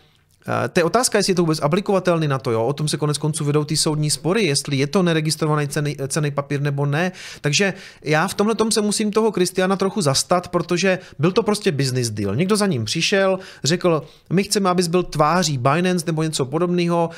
to 0.73 0.81
je 0.81 0.85
otázka, 0.85 1.19
jestli 1.19 1.31
je 1.31 1.35
to 1.35 1.43
vůbec 1.43 1.59
aplikovatelný 1.63 2.29
na 2.29 2.39
to, 2.39 2.51
jo? 2.51 2.67
o 2.67 2.73
tom 2.73 2.89
se 2.89 2.97
konec 2.97 3.19
konců 3.19 3.45
vedou 3.45 3.65
ty 3.65 3.77
soudní 3.77 4.11
spory, 4.11 4.45
jestli 4.45 4.77
je 4.77 4.87
to 4.87 5.03
neregistrovaný 5.03 5.69
ceny, 5.69 5.97
ceny 6.09 6.31
papír 6.31 6.61
nebo 6.61 6.87
ne. 6.87 7.13
Takže 7.41 7.75
já 8.05 8.29
v 8.29 8.35
tomhle 8.35 8.55
tom 8.55 8.71
se 8.71 8.81
musím 8.81 9.11
toho 9.11 9.33
Kristiana 9.33 9.77
trochu 9.77 10.01
zastat, 10.01 10.49
protože 10.49 10.99
byl 11.19 11.33
to 11.33 11.43
prostě 11.43 11.73
business 11.73 12.11
deal. 12.11 12.37
Někdo 12.37 12.57
za 12.57 12.67
ním 12.67 12.85
přišel, 12.85 13.39
řekl, 13.65 14.03
my 14.31 14.43
chceme, 14.43 14.71
abys 14.71 14.87
byl 14.87 15.03
tváří 15.03 15.59
Binance 15.59 16.07
nebo 16.07 16.23
něco 16.23 16.45
podobného, 16.45 17.11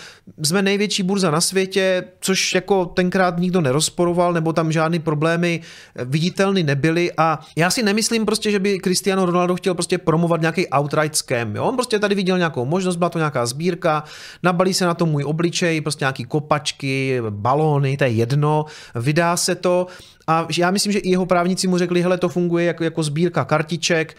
jsme 0.43 0.63
největší 0.63 1.03
burza 1.03 1.31
na 1.31 1.41
světě, 1.41 2.05
což 2.21 2.55
jako 2.55 2.87
tenkrát 2.87 3.39
nikdo 3.39 3.61
nerozporoval, 3.61 4.33
nebo 4.33 4.53
tam 4.53 4.73
žádný 4.73 4.99
problémy 4.99 5.61
viditelný 5.95 6.63
nebyly 6.63 7.13
a 7.17 7.41
já 7.57 7.71
si 7.71 7.83
nemyslím 7.83 8.27
prostě, 8.27 8.51
že 8.51 8.59
by 8.59 8.81
Cristiano 8.85 9.27
Ronaldo 9.27 9.57
chtěl 9.57 9.75
prostě 9.75 9.99
promovat 9.99 10.41
nějaký 10.41 10.67
outright 10.79 11.17
scam. 11.17 11.57
Jo? 11.57 11.65
On 11.65 11.77
prostě 11.77 11.99
tady 11.99 12.15
viděl 12.15 12.39
nějakou 12.39 12.65
možnost, 12.65 12.97
byla 12.97 13.11
to 13.11 13.18
to 13.19 13.21
nějaká 13.21 13.47
sbírka, 13.47 14.05
nabalí 14.43 14.75
se 14.75 14.87
na 14.87 14.95
to 14.95 15.07
můj 15.07 15.25
obličej, 15.25 15.81
prostě 15.81 16.03
nějaký 16.03 16.25
kopačky, 16.25 17.21
balóny, 17.31 17.97
to 17.97 18.05
je 18.05 18.11
jedno, 18.11 18.65
vydá 18.95 19.37
se 19.37 19.55
to. 19.55 19.87
A 20.27 20.47
já 20.59 20.71
myslím, 20.71 20.93
že 20.93 20.99
i 20.99 21.11
jeho 21.11 21.27
právníci 21.27 21.67
mu 21.67 21.79
řekli, 21.79 22.03
hele, 22.03 22.19
to 22.19 22.29
funguje 22.29 22.65
jako, 22.65 22.85
jako 22.85 23.03
sbírka 23.03 23.45
kartiček, 23.45 24.17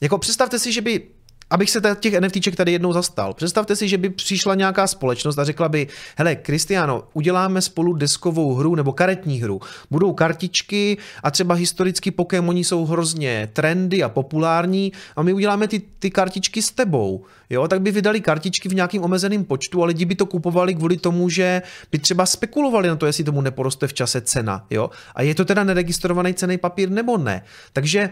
jako 0.00 0.18
představte 0.18 0.58
si, 0.58 0.72
že 0.72 0.80
by 0.80 1.02
Abych 1.50 1.70
se 1.70 1.80
těch 2.00 2.20
NFTček 2.20 2.56
tady 2.56 2.72
jednou 2.72 2.92
zastal. 2.92 3.34
Představte 3.34 3.76
si, 3.76 3.88
že 3.88 3.98
by 3.98 4.10
přišla 4.10 4.54
nějaká 4.54 4.86
společnost 4.86 5.38
a 5.38 5.44
řekla 5.44 5.68
by, 5.68 5.86
hele, 6.16 6.36
Kristiano, 6.36 7.04
uděláme 7.12 7.62
spolu 7.62 7.92
deskovou 7.92 8.54
hru 8.54 8.74
nebo 8.74 8.92
karetní 8.92 9.40
hru. 9.40 9.60
Budou 9.90 10.12
kartičky 10.12 10.98
a 11.22 11.30
třeba 11.30 11.54
historicky 11.54 12.10
Pokémoni 12.10 12.64
jsou 12.64 12.84
hrozně 12.84 13.48
trendy 13.52 14.02
a 14.02 14.08
populární 14.08 14.92
a 15.16 15.22
my 15.22 15.32
uděláme 15.32 15.68
ty, 15.68 15.82
ty 15.98 16.10
kartičky 16.10 16.62
s 16.62 16.70
tebou. 16.70 17.24
Jo, 17.50 17.68
tak 17.68 17.80
by 17.82 17.90
vydali 17.90 18.20
kartičky 18.20 18.68
v 18.68 18.74
nějakým 18.74 19.04
omezeném 19.04 19.44
počtu 19.44 19.82
a 19.82 19.86
lidi 19.86 20.04
by 20.04 20.14
to 20.14 20.26
kupovali 20.26 20.74
kvůli 20.74 20.96
tomu, 20.96 21.28
že 21.28 21.62
by 21.92 21.98
třeba 21.98 22.26
spekulovali 22.26 22.88
na 22.88 22.96
to, 22.96 23.06
jestli 23.06 23.24
tomu 23.24 23.40
neporoste 23.40 23.86
v 23.86 23.92
čase 23.92 24.20
cena. 24.20 24.66
Jo? 24.70 24.90
A 25.14 25.22
je 25.22 25.34
to 25.34 25.44
teda 25.44 25.64
neregistrovaný 25.64 26.34
cený 26.34 26.58
papír 26.58 26.90
nebo 26.90 27.18
ne. 27.18 27.42
Takže 27.72 28.10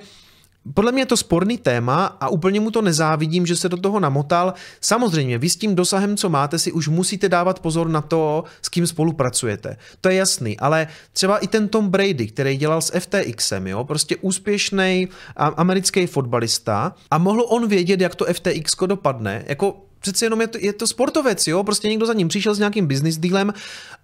podle 0.75 0.93
mě 0.93 1.03
je 1.03 1.07
to 1.07 1.17
sporný 1.17 1.59
téma 1.59 2.07
a 2.21 2.29
úplně 2.29 2.61
mu 2.61 2.71
to 2.71 2.83
nezávidím, 2.83 3.47
že 3.47 3.57
se 3.57 3.69
do 3.69 3.77
toho 3.77 4.01
namotal. 4.01 4.55
Samozřejmě, 4.81 5.39
vy 5.39 5.49
s 5.49 5.57
tím 5.57 5.75
dosahem, 5.75 6.17
co 6.17 6.29
máte, 6.29 6.59
si 6.59 6.73
už 6.73 6.89
musíte 6.89 7.29
dávat 7.29 7.61
pozor 7.61 7.89
na 7.89 8.01
to, 8.01 8.45
s 8.63 8.69
kým 8.69 8.87
spolupracujete. 8.87 9.77
To 10.01 10.09
je 10.09 10.15
jasný, 10.15 10.59
ale 10.59 10.87
třeba 11.13 11.39
i 11.39 11.47
ten 11.47 11.69
Tom 11.69 11.89
Brady, 11.89 12.27
který 12.27 12.57
dělal 12.57 12.83
s 12.83 12.99
FTXem, 12.99 13.67
jo, 13.67 13.85
prostě 13.85 14.17
úspěšný 14.17 15.09
americký 15.37 16.07
fotbalista 16.07 16.95
a 17.11 17.19
mohl 17.19 17.45
on 17.49 17.69
vědět, 17.69 18.01
jak 18.01 18.15
to 18.15 18.25
FTX 18.25 18.77
dopadne, 18.87 19.45
jako 19.47 19.87
přece 20.01 20.27
jenom 20.27 20.41
je 20.41 20.47
to, 20.47 20.59
je 20.61 20.73
to 20.73 20.87
sportovec, 20.87 21.47
jo, 21.47 21.65
prostě 21.65 21.89
někdo 21.89 22.07
za 22.07 22.13
ním 22.13 22.29
přišel 22.29 22.55
s 22.55 22.59
nějakým 22.59 22.87
business 22.87 23.17
dealem 23.17 23.53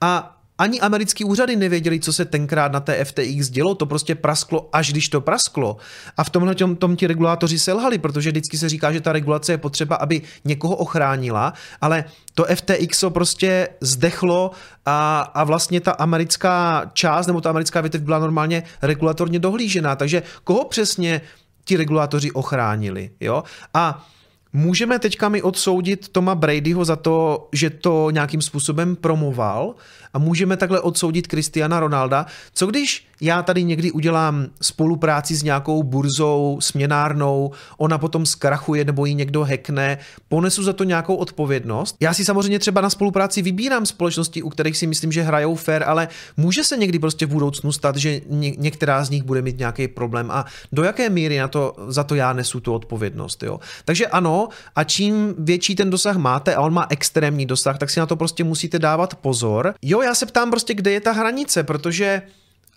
a 0.01 0.42
ani 0.59 0.81
americký 0.81 1.25
úřady 1.25 1.57
nevěděli, 1.57 2.01
co 2.01 2.13
se 2.13 2.25
tenkrát 2.25 2.73
na 2.73 2.81
té 2.81 3.05
FTX 3.05 3.49
dělo, 3.49 3.75
to 3.75 3.87
prostě 3.87 4.15
prasklo, 4.15 4.69
až 4.73 4.93
když 4.93 5.09
to 5.09 5.21
prasklo. 5.21 5.77
A 6.17 6.25
v 6.25 6.31
tomhle 6.31 6.55
tom, 6.55 6.77
tom 6.77 6.97
ti 6.97 7.07
regulátoři 7.07 7.59
selhali, 7.59 7.99
protože 7.99 8.31
vždycky 8.31 8.59
se 8.59 8.69
říká, 8.69 8.93
že 8.93 9.01
ta 9.01 9.13
regulace 9.13 9.53
je 9.53 9.59
potřeba, 9.59 9.97
aby 9.97 10.23
někoho 10.45 10.77
ochránila, 10.77 11.53
ale 11.81 12.05
to 12.35 12.45
FTX 12.55 13.05
prostě 13.09 13.69
zdechlo 13.81 14.51
a, 14.87 15.21
a 15.21 15.45
vlastně 15.45 15.81
ta 15.81 15.93
americká 15.93 16.91
část 16.93 17.27
nebo 17.27 17.41
ta 17.41 17.51
americká 17.51 17.81
větev 17.81 18.03
byla 18.03 18.19
normálně 18.19 18.63
regulatorně 18.83 19.39
dohlížená. 19.39 19.97
Takže 19.97 20.23
koho 20.45 20.65
přesně 20.65 21.21
ti 21.65 21.77
regulátoři 21.77 22.33
ochránili? 22.33 23.11
Jo? 23.21 23.45
A 23.75 24.07
Můžeme 24.55 24.99
teďka 24.99 25.29
mi 25.29 25.43
odsoudit 25.43 26.09
Toma 26.09 26.35
Bradyho 26.35 26.85
za 26.85 26.97
to, 26.97 27.49
že 27.53 27.71
to 27.71 28.11
nějakým 28.11 28.43
způsobem 28.43 28.97
promoval 28.97 29.75
a 30.15 30.19
můžeme 30.19 30.57
takhle 30.57 30.81
odsoudit 30.81 31.27
Cristiana 31.27 31.81
Ronalda. 31.81 32.27
Co 32.55 32.67
když 32.67 33.07
já 33.23 33.43
tady 33.43 33.65
někdy 33.65 33.91
udělám 33.91 34.47
spolupráci 34.63 35.37
s 35.37 35.43
nějakou 35.43 35.83
burzou, 35.83 36.59
směnárnou, 36.61 37.51
ona 37.79 37.99
potom 37.99 38.27
zkrachuje 38.27 38.85
nebo 38.85 39.07
ji 39.07 39.15
někdo 39.15 39.45
hekne, 39.45 39.99
ponesu 40.29 40.63
za 40.63 40.73
to 40.73 40.85
nějakou 40.85 41.15
odpovědnost. 41.15 41.97
Já 42.01 42.15
si 42.15 42.25
samozřejmě 42.25 42.59
třeba 42.59 42.81
na 42.81 42.91
spolupráci 42.91 43.43
vybírám 43.43 43.87
společnosti, 43.87 44.43
u 44.43 44.51
kterých 44.51 44.77
si 44.77 44.87
myslím, 44.87 45.13
že 45.13 45.23
hrajou 45.23 45.55
fair, 45.55 45.85
ale 45.87 46.09
může 46.37 46.65
se 46.65 46.77
někdy 46.77 46.99
prostě 46.99 47.27
v 47.27 47.29
budoucnu 47.29 47.73
stát, 47.73 47.97
že 47.97 48.21
ně, 48.29 48.53
některá 48.59 49.05
z 49.05 49.11
nich 49.11 49.23
bude 49.23 49.43
mít 49.43 49.59
nějaký 49.59 49.89
problém 49.89 50.31
a 50.31 50.45
do 50.73 50.83
jaké 50.83 51.11
míry 51.11 51.39
na 51.39 51.49
to, 51.49 51.75
za 51.89 52.05
to 52.05 52.15
já 52.15 52.33
nesu 52.33 52.61
tu 52.61 52.75
odpovědnost. 52.75 53.43
Jo? 53.43 53.61
Takže 53.85 54.07
ano, 54.07 54.49
a 54.77 54.85
čím 54.85 55.35
větší 55.39 55.75
ten 55.75 55.91
dosah 55.91 56.17
máte 56.17 56.55
a 56.55 56.61
on 56.61 56.73
má 56.73 56.87
extrémní 56.91 57.47
dosah, 57.47 57.79
tak 57.79 57.91
si 57.91 58.01
na 58.01 58.07
to 58.07 58.17
prostě 58.17 58.45
musíte 58.45 58.79
dávat 58.79 59.15
pozor. 59.15 59.75
Jo, 59.83 60.02
já 60.03 60.15
se 60.15 60.27
ptám 60.27 60.51
prostě, 60.51 60.75
kde 60.75 60.91
je 60.91 61.01
ta 61.01 61.13
hranice, 61.13 61.63
protože 61.63 62.23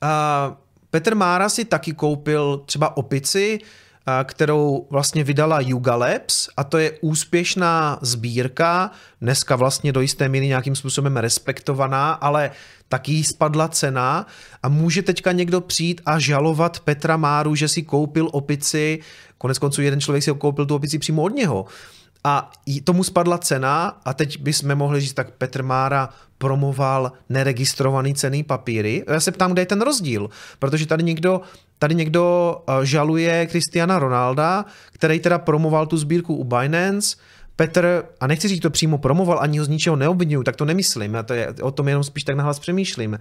uh, 0.03 0.55
Petr 0.89 1.15
Mára 1.15 1.49
si 1.49 1.65
taky 1.65 1.93
koupil 1.93 2.63
třeba 2.65 2.97
opici, 2.97 3.59
kterou 4.23 4.87
vlastně 4.89 5.23
vydala 5.23 5.59
Yuga 5.59 5.95
Labs 5.95 6.49
a 6.57 6.63
to 6.63 6.77
je 6.77 6.91
úspěšná 7.01 7.99
sbírka, 8.01 8.91
dneska 9.21 9.55
vlastně 9.55 9.91
do 9.91 10.01
jisté 10.01 10.29
míry 10.29 10.47
nějakým 10.47 10.75
způsobem 10.75 11.17
respektovaná, 11.17 12.11
ale 12.11 12.51
taky 12.89 13.23
spadla 13.23 13.67
cena. 13.67 14.27
A 14.63 14.69
může 14.69 15.01
teďka 15.01 15.31
někdo 15.31 15.61
přijít 15.61 16.01
a 16.05 16.19
žalovat 16.19 16.79
Petra 16.79 17.17
Máru, 17.17 17.55
že 17.55 17.67
si 17.67 17.83
koupil 17.83 18.29
opici, 18.31 18.99
konec 19.37 19.59
konců 19.59 19.81
jeden 19.81 20.01
člověk 20.01 20.23
si 20.23 20.31
koupil 20.33 20.65
tu 20.65 20.75
opici 20.75 20.99
přímo 20.99 21.23
od 21.23 21.35
něho. 21.35 21.65
A 22.23 22.51
tomu 22.83 23.03
spadla 23.03 23.37
cena 23.37 24.01
a 24.05 24.13
teď 24.13 24.41
bychom 24.41 24.75
mohli 24.75 25.01
říct, 25.01 25.13
tak 25.13 25.31
Petr 25.31 25.63
Mára 25.63 26.09
promoval 26.37 27.11
neregistrovaný 27.29 28.13
cený 28.13 28.43
papíry. 28.43 29.03
Já 29.07 29.19
se 29.19 29.31
ptám, 29.31 29.51
kde 29.51 29.61
je 29.61 29.65
ten 29.65 29.81
rozdíl, 29.81 30.29
protože 30.59 30.87
tady 30.87 31.03
někdo, 31.03 31.41
tady 31.79 31.95
někdo 31.95 32.55
eh, 32.67 32.85
žaluje 32.85 33.47
Cristiana 33.51 33.99
Ronalda, 33.99 34.65
který 34.91 35.19
teda 35.19 35.39
promoval 35.39 35.85
tu 35.87 35.97
sbírku 35.97 36.35
u 36.35 36.43
Binance, 36.43 37.17
Petr, 37.55 38.03
a 38.19 38.27
nechci 38.27 38.47
říct, 38.47 38.61
to 38.61 38.69
přímo 38.69 38.97
promoval, 38.97 39.39
ani 39.41 39.59
ho 39.59 39.65
z 39.65 39.67
ničeho 39.67 39.95
neobvinuju, 39.95 40.43
tak 40.43 40.55
to 40.55 40.65
nemyslím, 40.65 41.13
já 41.13 41.23
to 41.23 41.33
je, 41.33 41.53
o 41.61 41.71
tom 41.71 41.87
jenom 41.87 42.03
spíš 42.03 42.23
tak 42.23 42.35
nahlas 42.35 42.59
přemýšlím. 42.59 43.19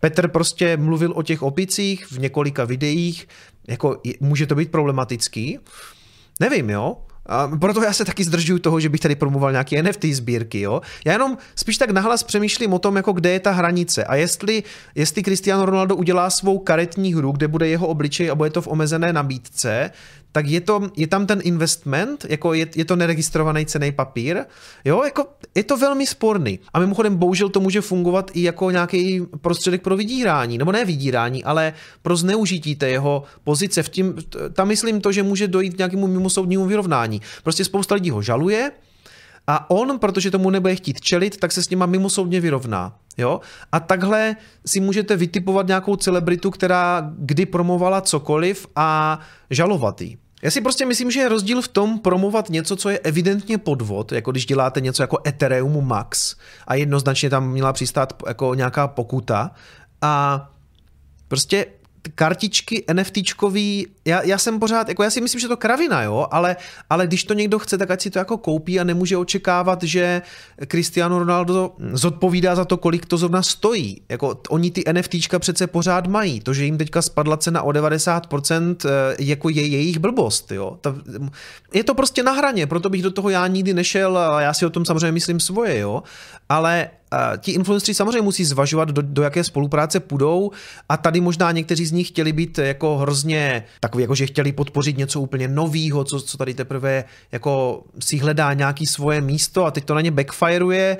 Petr 0.00 0.28
prostě 0.28 0.76
mluvil 0.76 1.12
o 1.16 1.22
těch 1.22 1.42
opicích 1.42 2.06
v 2.06 2.18
několika 2.18 2.64
videích, 2.64 3.28
jako 3.68 4.00
může 4.20 4.46
to 4.46 4.54
být 4.54 4.70
problematický, 4.70 5.58
nevím, 6.40 6.70
jo, 6.70 6.96
a 7.30 7.48
proto 7.48 7.82
já 7.82 7.92
se 7.92 8.04
taky 8.04 8.24
zdržuju 8.24 8.58
toho, 8.58 8.80
že 8.80 8.88
bych 8.88 9.00
tady 9.00 9.14
promoval 9.14 9.50
nějaké 9.50 9.82
NFT 9.82 10.04
sbírky, 10.04 10.60
jo. 10.60 10.80
Já 11.04 11.12
jenom 11.12 11.38
spíš 11.56 11.78
tak 11.78 11.90
nahlas 11.90 12.22
přemýšlím 12.22 12.72
o 12.72 12.78
tom, 12.78 12.96
jako 12.96 13.12
kde 13.12 13.30
je 13.30 13.40
ta 13.40 13.50
hranice 13.50 14.04
a 14.04 14.14
jestli, 14.14 14.62
jestli 14.94 15.22
Cristiano 15.22 15.66
Ronaldo 15.66 15.96
udělá 15.96 16.30
svou 16.30 16.58
karetní 16.58 17.14
hru, 17.14 17.32
kde 17.32 17.48
bude 17.48 17.68
jeho 17.68 17.86
obličej 17.86 18.30
a 18.30 18.34
bude 18.34 18.50
to 18.50 18.62
v 18.62 18.68
omezené 18.68 19.12
nabídce, 19.12 19.90
tak 20.32 20.46
je, 20.46 20.60
to, 20.60 20.90
je 20.96 21.06
tam 21.06 21.26
ten 21.26 21.40
investment, 21.42 22.26
jako 22.28 22.54
je, 22.54 22.66
je 22.76 22.84
to 22.84 22.96
neregistrovaný 22.96 23.66
cený 23.66 23.92
papír, 23.92 24.44
jo, 24.84 25.02
jako 25.04 25.26
je 25.54 25.64
to 25.64 25.76
velmi 25.76 26.06
sporný. 26.06 26.58
A 26.72 26.80
mimochodem 26.80 27.16
bohužel 27.16 27.48
to 27.48 27.60
může 27.60 27.80
fungovat 27.80 28.30
i 28.34 28.42
jako 28.42 28.70
nějaký 28.70 29.22
prostředek 29.40 29.82
pro 29.82 29.96
vydírání, 29.96 30.58
nebo 30.58 30.72
ne 30.72 30.84
vydírání, 30.84 31.44
ale 31.44 31.72
pro 32.02 32.16
zneužití 32.16 32.76
té 32.76 32.88
jeho 32.88 33.22
pozice. 33.44 33.82
V 33.82 33.88
tím, 33.88 34.14
tam 34.52 34.68
myslím 34.68 35.00
to, 35.00 35.12
že 35.12 35.22
může 35.22 35.48
dojít 35.48 35.74
k 35.74 35.78
nějakému 35.78 36.06
mimosoudnímu 36.06 36.66
vyrovnání. 36.66 37.20
Prostě 37.42 37.64
spousta 37.64 37.94
lidí 37.94 38.10
ho 38.10 38.22
žaluje, 38.22 38.70
a 39.46 39.70
on, 39.70 39.98
protože 39.98 40.30
tomu 40.30 40.50
nebude 40.50 40.76
chtít 40.76 41.00
čelit, 41.00 41.36
tak 41.36 41.52
se 41.52 41.62
s 41.62 41.70
nima 41.70 41.86
mimosoudně 41.86 42.40
vyrovná. 42.40 42.96
Jo? 43.18 43.40
A 43.72 43.80
takhle 43.80 44.36
si 44.66 44.80
můžete 44.80 45.16
vytipovat 45.16 45.66
nějakou 45.66 45.96
celebritu, 45.96 46.50
která 46.50 47.12
kdy 47.18 47.46
promovala 47.46 48.00
cokoliv 48.00 48.66
a 48.76 49.18
žalovat 49.50 50.00
jí. 50.00 50.18
Já 50.42 50.50
si 50.50 50.60
prostě 50.60 50.86
myslím, 50.86 51.10
že 51.10 51.20
je 51.20 51.28
rozdíl 51.28 51.62
v 51.62 51.68
tom 51.68 51.98
promovat 51.98 52.50
něco, 52.50 52.76
co 52.76 52.90
je 52.90 52.98
evidentně 52.98 53.58
podvod, 53.58 54.12
jako 54.12 54.30
když 54.30 54.46
děláte 54.46 54.80
něco 54.80 55.02
jako 55.02 55.18
Ethereum 55.26 55.86
Max 55.86 56.36
a 56.66 56.74
jednoznačně 56.74 57.30
tam 57.30 57.50
měla 57.50 57.72
přistát 57.72 58.22
jako 58.26 58.54
nějaká 58.54 58.88
pokuta 58.88 59.50
a 60.02 60.46
prostě 61.28 61.66
kartičky 62.14 62.84
NFTčkový, 62.92 63.86
já, 64.04 64.22
já 64.22 64.38
jsem 64.38 64.58
pořád, 64.58 64.88
jako 64.88 65.02
já 65.02 65.10
si 65.10 65.20
myslím, 65.20 65.40
že 65.40 65.48
to 65.48 65.56
kravina, 65.56 66.02
jo, 66.02 66.26
ale, 66.30 66.56
ale 66.90 67.06
když 67.06 67.24
to 67.24 67.34
někdo 67.34 67.58
chce, 67.58 67.78
tak 67.78 67.90
ať 67.90 68.02
si 68.02 68.10
to 68.10 68.18
jako 68.18 68.38
koupí 68.38 68.80
a 68.80 68.84
nemůže 68.84 69.16
očekávat, 69.16 69.82
že 69.82 70.22
Cristiano 70.66 71.18
Ronaldo 71.18 71.72
zodpovídá 71.92 72.54
za 72.54 72.64
to, 72.64 72.76
kolik 72.76 73.06
to 73.06 73.16
zrovna 73.16 73.42
stojí. 73.42 74.02
Jako 74.08 74.40
oni 74.48 74.70
ty 74.70 74.84
NFTčka 74.92 75.38
přece 75.38 75.66
pořád 75.66 76.06
mají. 76.06 76.40
To, 76.40 76.54
že 76.54 76.64
jim 76.64 76.78
teďka 76.78 77.02
spadla 77.02 77.36
cena 77.36 77.62
o 77.62 77.72
90%, 77.72 78.84
eh, 78.84 79.16
jako 79.18 79.48
je 79.48 79.66
jejich 79.66 79.98
blbost, 79.98 80.52
jo. 80.52 80.78
Ta, 80.80 80.94
je 81.74 81.84
to 81.84 81.94
prostě 81.94 82.22
na 82.22 82.32
hraně, 82.32 82.66
proto 82.66 82.90
bych 82.90 83.02
do 83.02 83.10
toho 83.10 83.30
já 83.30 83.46
nikdy 83.46 83.74
nešel 83.74 84.18
a 84.18 84.40
já 84.40 84.54
si 84.54 84.66
o 84.66 84.70
tom 84.70 84.84
samozřejmě 84.84 85.12
myslím 85.12 85.40
svoje, 85.40 85.78
jo. 85.78 86.02
Ale 86.48 86.90
ti 87.38 87.52
influenceri 87.52 87.94
samozřejmě 87.94 88.22
musí 88.22 88.44
zvažovat, 88.44 88.88
do, 88.88 89.02
do 89.02 89.22
jaké 89.22 89.44
spolupráce 89.44 90.00
půjdou. 90.00 90.50
A 90.88 90.96
tady 90.96 91.20
možná 91.20 91.52
někteří 91.52 91.86
z 91.86 91.92
nich 91.92 92.08
chtěli 92.08 92.32
být 92.32 92.58
jako 92.58 92.98
hrozně 92.98 93.64
takový, 93.80 94.02
jako 94.02 94.14
že 94.14 94.26
chtěli 94.26 94.52
podpořit 94.52 94.98
něco 94.98 95.20
úplně 95.20 95.48
novýho, 95.48 96.04
co, 96.04 96.20
co 96.20 96.36
tady 96.36 96.54
teprve 96.54 97.04
jako 97.32 97.82
si 98.00 98.18
hledá 98.18 98.52
nějaký 98.52 98.86
svoje 98.86 99.20
místo 99.20 99.64
a 99.64 99.70
teď 99.70 99.84
to 99.84 99.94
na 99.94 100.00
ně 100.00 100.10
backfireuje 100.10 100.96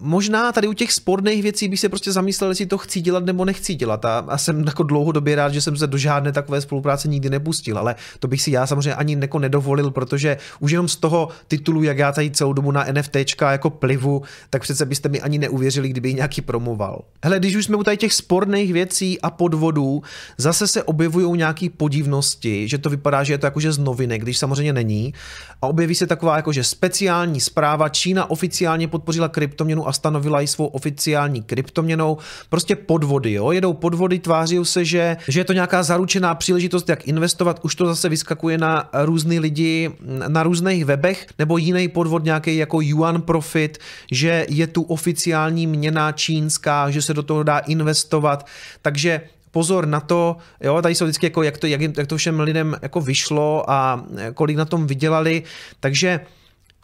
možná 0.00 0.52
tady 0.52 0.68
u 0.68 0.72
těch 0.72 0.92
sporných 0.92 1.42
věcí 1.42 1.68
bych 1.68 1.80
se 1.80 1.88
prostě 1.88 2.12
zamyslel, 2.12 2.50
jestli 2.50 2.66
to 2.66 2.78
chci 2.78 3.00
dělat 3.00 3.24
nebo 3.24 3.44
nechci 3.44 3.74
dělat. 3.74 4.04
A, 4.04 4.18
a 4.18 4.38
jsem 4.38 4.64
jako 4.64 4.82
dlouhodobě 4.82 5.36
rád, 5.36 5.52
že 5.52 5.60
jsem 5.60 5.76
se 5.76 5.86
do 5.86 5.98
žádné 5.98 6.32
takové 6.32 6.60
spolupráce 6.60 7.08
nikdy 7.08 7.30
nepustil, 7.30 7.78
ale 7.78 7.94
to 8.18 8.28
bych 8.28 8.42
si 8.42 8.50
já 8.50 8.66
samozřejmě 8.66 8.94
ani 8.94 9.18
jako 9.20 9.38
nedovolil, 9.38 9.90
protože 9.90 10.36
už 10.60 10.70
jenom 10.70 10.88
z 10.88 10.96
toho 10.96 11.28
titulu, 11.48 11.82
jak 11.82 11.98
já 11.98 12.12
tady 12.12 12.30
celou 12.30 12.52
dobu 12.52 12.70
na 12.70 12.86
NFTčka 12.92 13.52
jako 13.52 13.70
plivu, 13.70 14.22
tak 14.50 14.62
přece 14.62 14.86
byste 14.86 15.08
mi 15.08 15.20
ani 15.20 15.38
neuvěřili, 15.38 15.88
kdyby 15.88 16.14
nějaký 16.14 16.40
promoval. 16.40 17.02
Hele, 17.24 17.38
když 17.38 17.56
už 17.56 17.64
jsme 17.64 17.76
u 17.76 17.82
tady 17.82 17.96
těch 17.96 18.12
sporných 18.12 18.72
věcí 18.72 19.20
a 19.20 19.30
podvodů, 19.30 20.02
zase 20.38 20.66
se 20.66 20.82
objevují 20.82 21.38
nějaké 21.38 21.66
podivnosti, 21.76 22.68
že 22.68 22.78
to 22.78 22.90
vypadá, 22.90 23.24
že 23.24 23.32
je 23.32 23.38
to 23.38 23.46
jakože 23.46 23.72
z 23.72 23.78
novinek, 23.78 24.22
když 24.22 24.38
samozřejmě 24.38 24.72
není. 24.72 25.14
A 25.62 25.66
objeví 25.66 25.94
se 25.94 26.06
taková 26.06 26.36
jakože 26.36 26.64
speciální 26.64 27.40
zpráva, 27.40 27.88
Čína 27.88 28.30
oficiálně 28.30 28.88
podpořila 28.88 29.28
kryptoměnu 29.28 29.79
a 29.88 29.92
stanovila 29.92 30.40
ji 30.40 30.46
svou 30.46 30.66
oficiální 30.66 31.42
kryptoměnou. 31.42 32.18
Prostě 32.48 32.76
podvody, 32.76 33.32
jo? 33.32 33.52
jedou 33.52 33.72
podvody, 33.72 34.18
tváří 34.18 34.58
se, 34.62 34.84
že, 34.84 35.16
že 35.28 35.40
je 35.40 35.44
to 35.44 35.52
nějaká 35.52 35.82
zaručená 35.82 36.34
příležitost, 36.34 36.88
jak 36.88 37.08
investovat. 37.08 37.60
Už 37.62 37.74
to 37.74 37.86
zase 37.86 38.08
vyskakuje 38.08 38.58
na 38.58 38.88
různý 38.92 39.40
lidi 39.40 39.90
na 40.28 40.42
různých 40.42 40.84
webech, 40.84 41.26
nebo 41.38 41.58
jiný 41.58 41.88
podvod 41.88 42.24
nějaký 42.24 42.56
jako 42.56 42.80
Yuan 42.80 43.22
Profit, 43.22 43.78
že 44.12 44.46
je 44.48 44.66
tu 44.66 44.82
oficiální 44.82 45.66
měna 45.66 46.12
čínská, 46.12 46.90
že 46.90 47.02
se 47.02 47.14
do 47.14 47.22
toho 47.22 47.42
dá 47.42 47.58
investovat. 47.58 48.46
Takže 48.82 49.20
pozor 49.50 49.86
na 49.86 50.00
to, 50.00 50.36
jo, 50.60 50.82
tady 50.82 50.94
jsou 50.94 51.04
vždycky 51.04 51.26
jako, 51.26 51.42
jak 51.42 51.58
to, 51.58 51.66
jak, 51.66 51.80
jak 51.80 52.06
to 52.06 52.16
všem 52.16 52.40
lidem 52.40 52.76
jako 52.82 53.00
vyšlo 53.00 53.70
a 53.70 54.04
kolik 54.34 54.56
na 54.56 54.64
tom 54.64 54.86
vydělali, 54.86 55.42
takže 55.80 56.20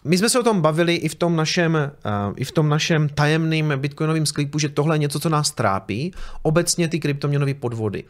my 0.05 0.19
jsme 0.19 0.29
se 0.29 0.41
o 0.41 0.43
tom 0.43 0.61
bavili 0.61 0.95
i 0.95 1.09
v 1.09 1.15
tom 1.15 1.37
našem, 1.37 1.75
uh, 1.75 2.35
i 2.37 2.45
v 2.45 2.53
tom 2.53 2.69
našem 2.69 3.09
tajemným 3.09 3.73
bitcoinovém 3.77 4.27
sklipu, 4.27 4.59
že 4.59 4.69
tohle 4.69 4.95
je 4.95 4.99
něco, 4.99 5.21
co 5.21 5.29
nás 5.29 5.51
trápí, 5.51 6.13
obecně 6.43 6.89
ty 6.89 7.01
kryptoměnové 7.01 7.55
podvody. 7.55 8.05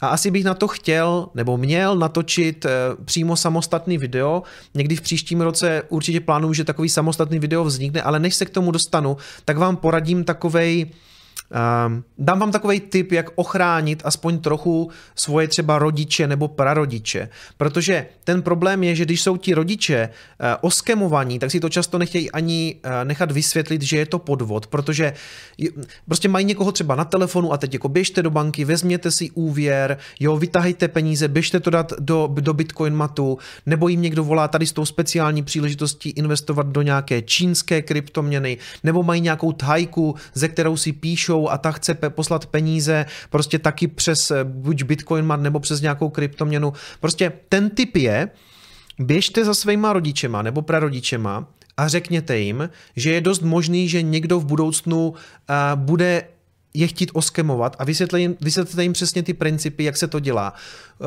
A 0.00 0.08
asi 0.08 0.30
bych 0.30 0.44
na 0.44 0.54
to 0.54 0.68
chtěl 0.68 1.28
nebo 1.34 1.56
měl 1.56 1.96
natočit 1.96 2.64
uh, 2.64 2.70
přímo 3.04 3.36
samostatný 3.36 3.98
video. 3.98 4.42
Někdy 4.74 4.96
v 4.96 5.00
příštím 5.00 5.40
roce 5.40 5.82
určitě 5.88 6.20
plánuju, 6.20 6.52
že 6.52 6.64
takový 6.64 6.88
samostatný 6.88 7.38
video 7.38 7.64
vznikne, 7.64 8.02
ale 8.02 8.20
než 8.20 8.34
se 8.34 8.44
k 8.44 8.50
tomu 8.50 8.70
dostanu, 8.70 9.16
tak 9.44 9.58
vám 9.58 9.76
poradím 9.76 10.24
takovej 10.24 10.86
Um, 11.86 12.04
dám 12.18 12.38
vám 12.38 12.52
takový 12.52 12.80
tip, 12.80 13.12
jak 13.12 13.30
ochránit 13.34 14.02
aspoň 14.04 14.38
trochu 14.38 14.90
svoje 15.14 15.48
třeba 15.48 15.78
rodiče 15.78 16.26
nebo 16.26 16.48
prarodiče, 16.48 17.28
protože 17.56 18.06
ten 18.24 18.42
problém 18.42 18.84
je, 18.84 18.94
že 18.94 19.04
když 19.04 19.22
jsou 19.22 19.36
ti 19.36 19.54
rodiče 19.54 20.08
uh, 20.08 20.46
oskemovaní, 20.60 21.38
tak 21.38 21.50
si 21.50 21.60
to 21.60 21.68
často 21.68 21.98
nechtějí 21.98 22.30
ani 22.30 22.76
uh, 22.84 22.90
nechat 23.04 23.32
vysvětlit, 23.32 23.82
že 23.82 23.98
je 23.98 24.06
to 24.06 24.18
podvod, 24.18 24.66
protože 24.66 25.12
prostě 26.08 26.28
mají 26.28 26.46
někoho 26.46 26.72
třeba 26.72 26.94
na 26.94 27.04
telefonu 27.04 27.52
a 27.52 27.56
teď 27.56 27.72
jako 27.72 27.88
běžte 27.88 28.22
do 28.22 28.30
banky, 28.30 28.64
vezměte 28.64 29.10
si 29.10 29.30
úvěr, 29.30 29.98
jo, 30.20 30.36
vytahejte 30.36 30.88
peníze, 30.88 31.28
běžte 31.28 31.60
to 31.60 31.70
dát 31.70 31.92
do, 31.98 32.28
do 32.40 32.54
Bitcoin 32.54 32.94
matu, 32.94 33.38
nebo 33.66 33.88
jim 33.88 34.02
někdo 34.02 34.24
volá 34.24 34.48
tady 34.48 34.66
s 34.66 34.72
tou 34.72 34.84
speciální 34.84 35.42
příležitostí 35.42 36.10
investovat 36.10 36.66
do 36.66 36.82
nějaké 36.82 37.22
čínské 37.22 37.82
kryptoměny, 37.82 38.58
nebo 38.84 39.02
mají 39.02 39.20
nějakou 39.20 39.52
tajku, 39.52 40.14
ze 40.34 40.48
kterou 40.48 40.76
si 40.76 40.92
píšou 40.92 41.35
píšou 41.36 41.48
a 41.48 41.58
ta 41.58 41.72
chce 41.72 41.94
poslat 41.94 42.46
peníze 42.46 43.06
prostě 43.30 43.58
taky 43.58 43.88
přes 43.88 44.30
eh, 44.30 44.44
buď 44.44 44.82
Bitcoin 44.82 45.32
nebo 45.36 45.60
přes 45.60 45.80
nějakou 45.80 46.08
kryptoměnu. 46.08 46.72
Prostě 47.00 47.32
ten 47.48 47.70
typ 47.70 47.96
je, 47.96 48.30
běžte 48.98 49.44
za 49.44 49.54
svýma 49.54 49.92
rodičema 49.92 50.42
nebo 50.42 50.62
prarodičema 50.62 51.46
a 51.76 51.88
řekněte 51.88 52.38
jim, 52.38 52.70
že 52.96 53.12
je 53.12 53.20
dost 53.20 53.42
možný, 53.42 53.88
že 53.88 54.02
někdo 54.02 54.40
v 54.40 54.44
budoucnu 54.44 55.08
uh, 55.08 55.16
bude 55.74 56.28
je 56.76 56.86
chtít 56.86 57.10
oskemovat 57.12 57.76
a 57.78 57.84
vysvětlete 57.84 58.20
jim, 58.20 58.36
vysvětlete 58.40 58.82
jim 58.82 58.92
přesně 58.92 59.22
ty 59.22 59.34
principy, 59.34 59.84
jak 59.84 59.96
se 59.96 60.08
to 60.08 60.20
dělá. 60.20 60.54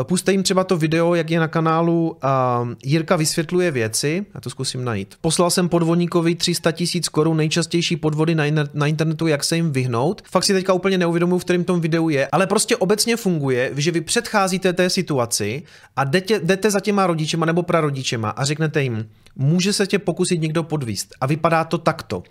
Eh, 0.01 0.03
puste 0.03 0.31
jim 0.31 0.43
třeba 0.43 0.63
to 0.63 0.77
video, 0.77 1.15
jak 1.15 1.29
je 1.29 1.39
na 1.39 1.47
kanálu 1.47 2.09
uh, 2.09 2.69
Jirka 2.83 3.15
vysvětluje 3.15 3.71
věci, 3.71 4.25
já 4.35 4.41
to 4.41 4.49
zkusím 4.49 4.85
najít. 4.85 5.15
Poslal 5.21 5.49
jsem 5.49 5.69
podvodníkovi 5.69 6.35
300 6.35 6.71
tisíc 6.71 7.09
korun 7.09 7.37
nejčastější 7.37 7.95
podvody 7.95 8.35
na, 8.35 8.43
na 8.73 8.87
internetu, 8.87 9.27
jak 9.27 9.43
se 9.43 9.55
jim 9.55 9.71
vyhnout. 9.71 10.21
Fakt 10.31 10.43
si 10.43 10.53
teďka 10.53 10.73
úplně 10.73 10.97
neuvědomuji, 10.97 11.39
v 11.39 11.43
kterém 11.43 11.63
tom 11.63 11.81
videu 11.81 12.09
je, 12.09 12.27
ale 12.31 12.47
prostě 12.47 12.77
obecně 12.77 13.17
funguje, 13.17 13.71
že 13.75 13.91
vy 13.91 14.01
předcházíte 14.01 14.73
té 14.73 14.89
situaci 14.89 15.63
a 15.95 16.03
jdete, 16.03 16.39
jdete 16.39 16.71
za 16.71 16.79
těma 16.79 17.07
rodičema 17.07 17.45
nebo 17.45 17.63
prarodičema 17.63 18.29
a 18.29 18.45
řeknete 18.45 18.83
jim, 18.83 19.09
může 19.35 19.73
se 19.73 19.87
tě 19.87 19.99
pokusit 19.99 20.41
někdo 20.41 20.63
podvíst 20.63 21.15
a 21.21 21.25
vypadá 21.25 21.63
to 21.63 21.77
takto. 21.77 22.23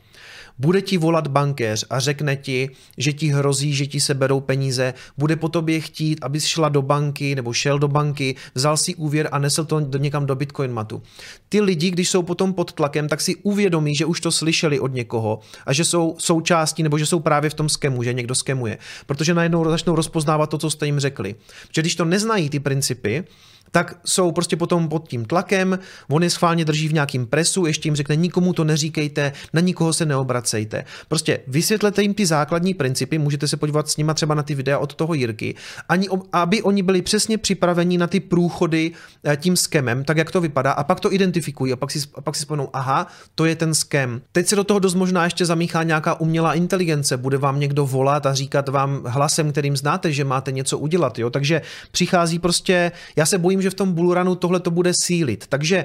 Bude 0.58 0.82
ti 0.82 0.98
volat 0.98 1.28
bankéř 1.28 1.84
a 1.90 2.00
řekne 2.00 2.36
ti, 2.36 2.70
že 2.96 3.12
ti 3.12 3.28
hrozí, 3.28 3.74
že 3.74 3.86
ti 3.86 4.00
seberou 4.00 4.40
peníze, 4.40 4.94
bude 5.18 5.36
po 5.36 5.48
tobě 5.48 5.80
chtít, 5.80 6.18
abys 6.22 6.44
šla 6.44 6.68
do 6.68 6.82
banky 6.82 7.34
nebo 7.34 7.52
šel 7.52 7.78
do 7.78 7.88
banky, 7.88 8.34
vzal 8.54 8.76
si 8.76 8.94
úvěr 8.94 9.28
a 9.32 9.38
nesl 9.38 9.64
to 9.64 9.80
do 9.80 9.98
někam 9.98 10.26
do 10.26 10.34
Bitcoin 10.34 10.72
matu. 10.72 11.02
Ty 11.48 11.60
lidi, 11.60 11.90
když 11.90 12.10
jsou 12.10 12.22
potom 12.22 12.52
pod 12.52 12.72
tlakem, 12.72 13.08
tak 13.08 13.20
si 13.20 13.36
uvědomí, 13.36 13.94
že 13.94 14.04
už 14.04 14.20
to 14.20 14.32
slyšeli 14.32 14.80
od 14.80 14.92
někoho 14.92 15.40
a 15.66 15.72
že 15.72 15.84
jsou 15.84 16.16
součástí 16.18 16.82
nebo 16.82 16.98
že 16.98 17.06
jsou 17.06 17.20
právě 17.20 17.50
v 17.50 17.54
tom 17.54 17.68
skemu, 17.68 18.02
že 18.02 18.12
někdo 18.12 18.34
skemuje. 18.34 18.78
Protože 19.06 19.34
najednou 19.34 19.70
začnou 19.70 19.94
rozpoznávat 19.94 20.50
to, 20.50 20.58
co 20.58 20.70
jste 20.70 20.86
jim 20.86 21.00
řekli. 21.00 21.34
Protože 21.68 21.82
když 21.82 21.94
to 21.94 22.04
neznají 22.04 22.50
ty 22.50 22.60
principy, 22.60 23.24
tak 23.70 24.00
jsou 24.04 24.32
prostě 24.32 24.56
potom 24.56 24.88
pod 24.88 25.08
tím 25.08 25.24
tlakem, 25.24 25.78
on 26.10 26.22
je 26.22 26.30
schválně 26.30 26.64
drží 26.64 26.88
v 26.88 26.92
nějakým 26.92 27.26
presu, 27.26 27.66
ještě 27.66 27.86
jim 27.86 27.96
řekne, 27.96 28.16
nikomu 28.16 28.52
to 28.52 28.64
neříkejte, 28.64 29.32
na 29.52 29.60
nikoho 29.60 29.92
se 29.92 30.06
neobracejte. 30.06 30.84
Prostě 31.08 31.40
vysvětlete 31.46 32.02
jim 32.02 32.14
ty 32.14 32.26
základní 32.26 32.74
principy, 32.74 33.18
můžete 33.18 33.48
se 33.48 33.56
podívat 33.56 33.88
s 33.88 33.96
nima 33.96 34.14
třeba 34.14 34.34
na 34.34 34.42
ty 34.42 34.54
videa 34.54 34.78
od 34.78 34.94
toho 34.94 35.14
Jirky, 35.14 35.54
ani, 35.88 36.08
aby 36.32 36.62
oni 36.62 36.82
byli 36.82 37.02
přesně 37.02 37.38
připraveni 37.38 37.98
na 37.98 38.06
ty 38.06 38.20
průchody 38.20 38.92
eh, 39.24 39.36
tím 39.36 39.56
skemem, 39.56 40.04
tak 40.04 40.16
jak 40.16 40.30
to 40.30 40.40
vypadá, 40.40 40.72
a 40.72 40.84
pak 40.84 41.00
to 41.00 41.12
identifikují 41.12 41.72
a 41.72 41.76
pak 41.76 41.90
si, 41.90 42.00
a 42.14 42.20
pak 42.20 42.36
si 42.36 42.42
spomnou, 42.42 42.68
aha, 42.72 43.06
to 43.34 43.44
je 43.44 43.56
ten 43.56 43.74
skem. 43.74 44.22
Teď 44.32 44.46
se 44.46 44.56
do 44.56 44.64
toho 44.64 44.80
dost 44.80 44.94
možná 44.94 45.24
ještě 45.24 45.46
zamíchá 45.46 45.82
nějaká 45.82 46.20
umělá 46.20 46.54
inteligence, 46.54 47.16
bude 47.16 47.38
vám 47.38 47.60
někdo 47.60 47.86
volat 47.86 48.26
a 48.26 48.34
říkat 48.34 48.68
vám 48.68 49.02
hlasem, 49.06 49.52
kterým 49.52 49.76
znáte, 49.76 50.12
že 50.12 50.24
máte 50.24 50.52
něco 50.52 50.78
udělat, 50.78 51.18
jo? 51.18 51.30
takže 51.30 51.62
přichází 51.92 52.38
prostě, 52.38 52.92
já 53.16 53.26
se 53.26 53.38
bojím, 53.38 53.57
že 53.62 53.70
v 53.70 53.74
tom 53.74 53.92
bullrunu 53.92 54.34
tohle 54.34 54.60
to 54.60 54.70
bude 54.70 54.92
sílit. 55.02 55.46
Takže 55.46 55.84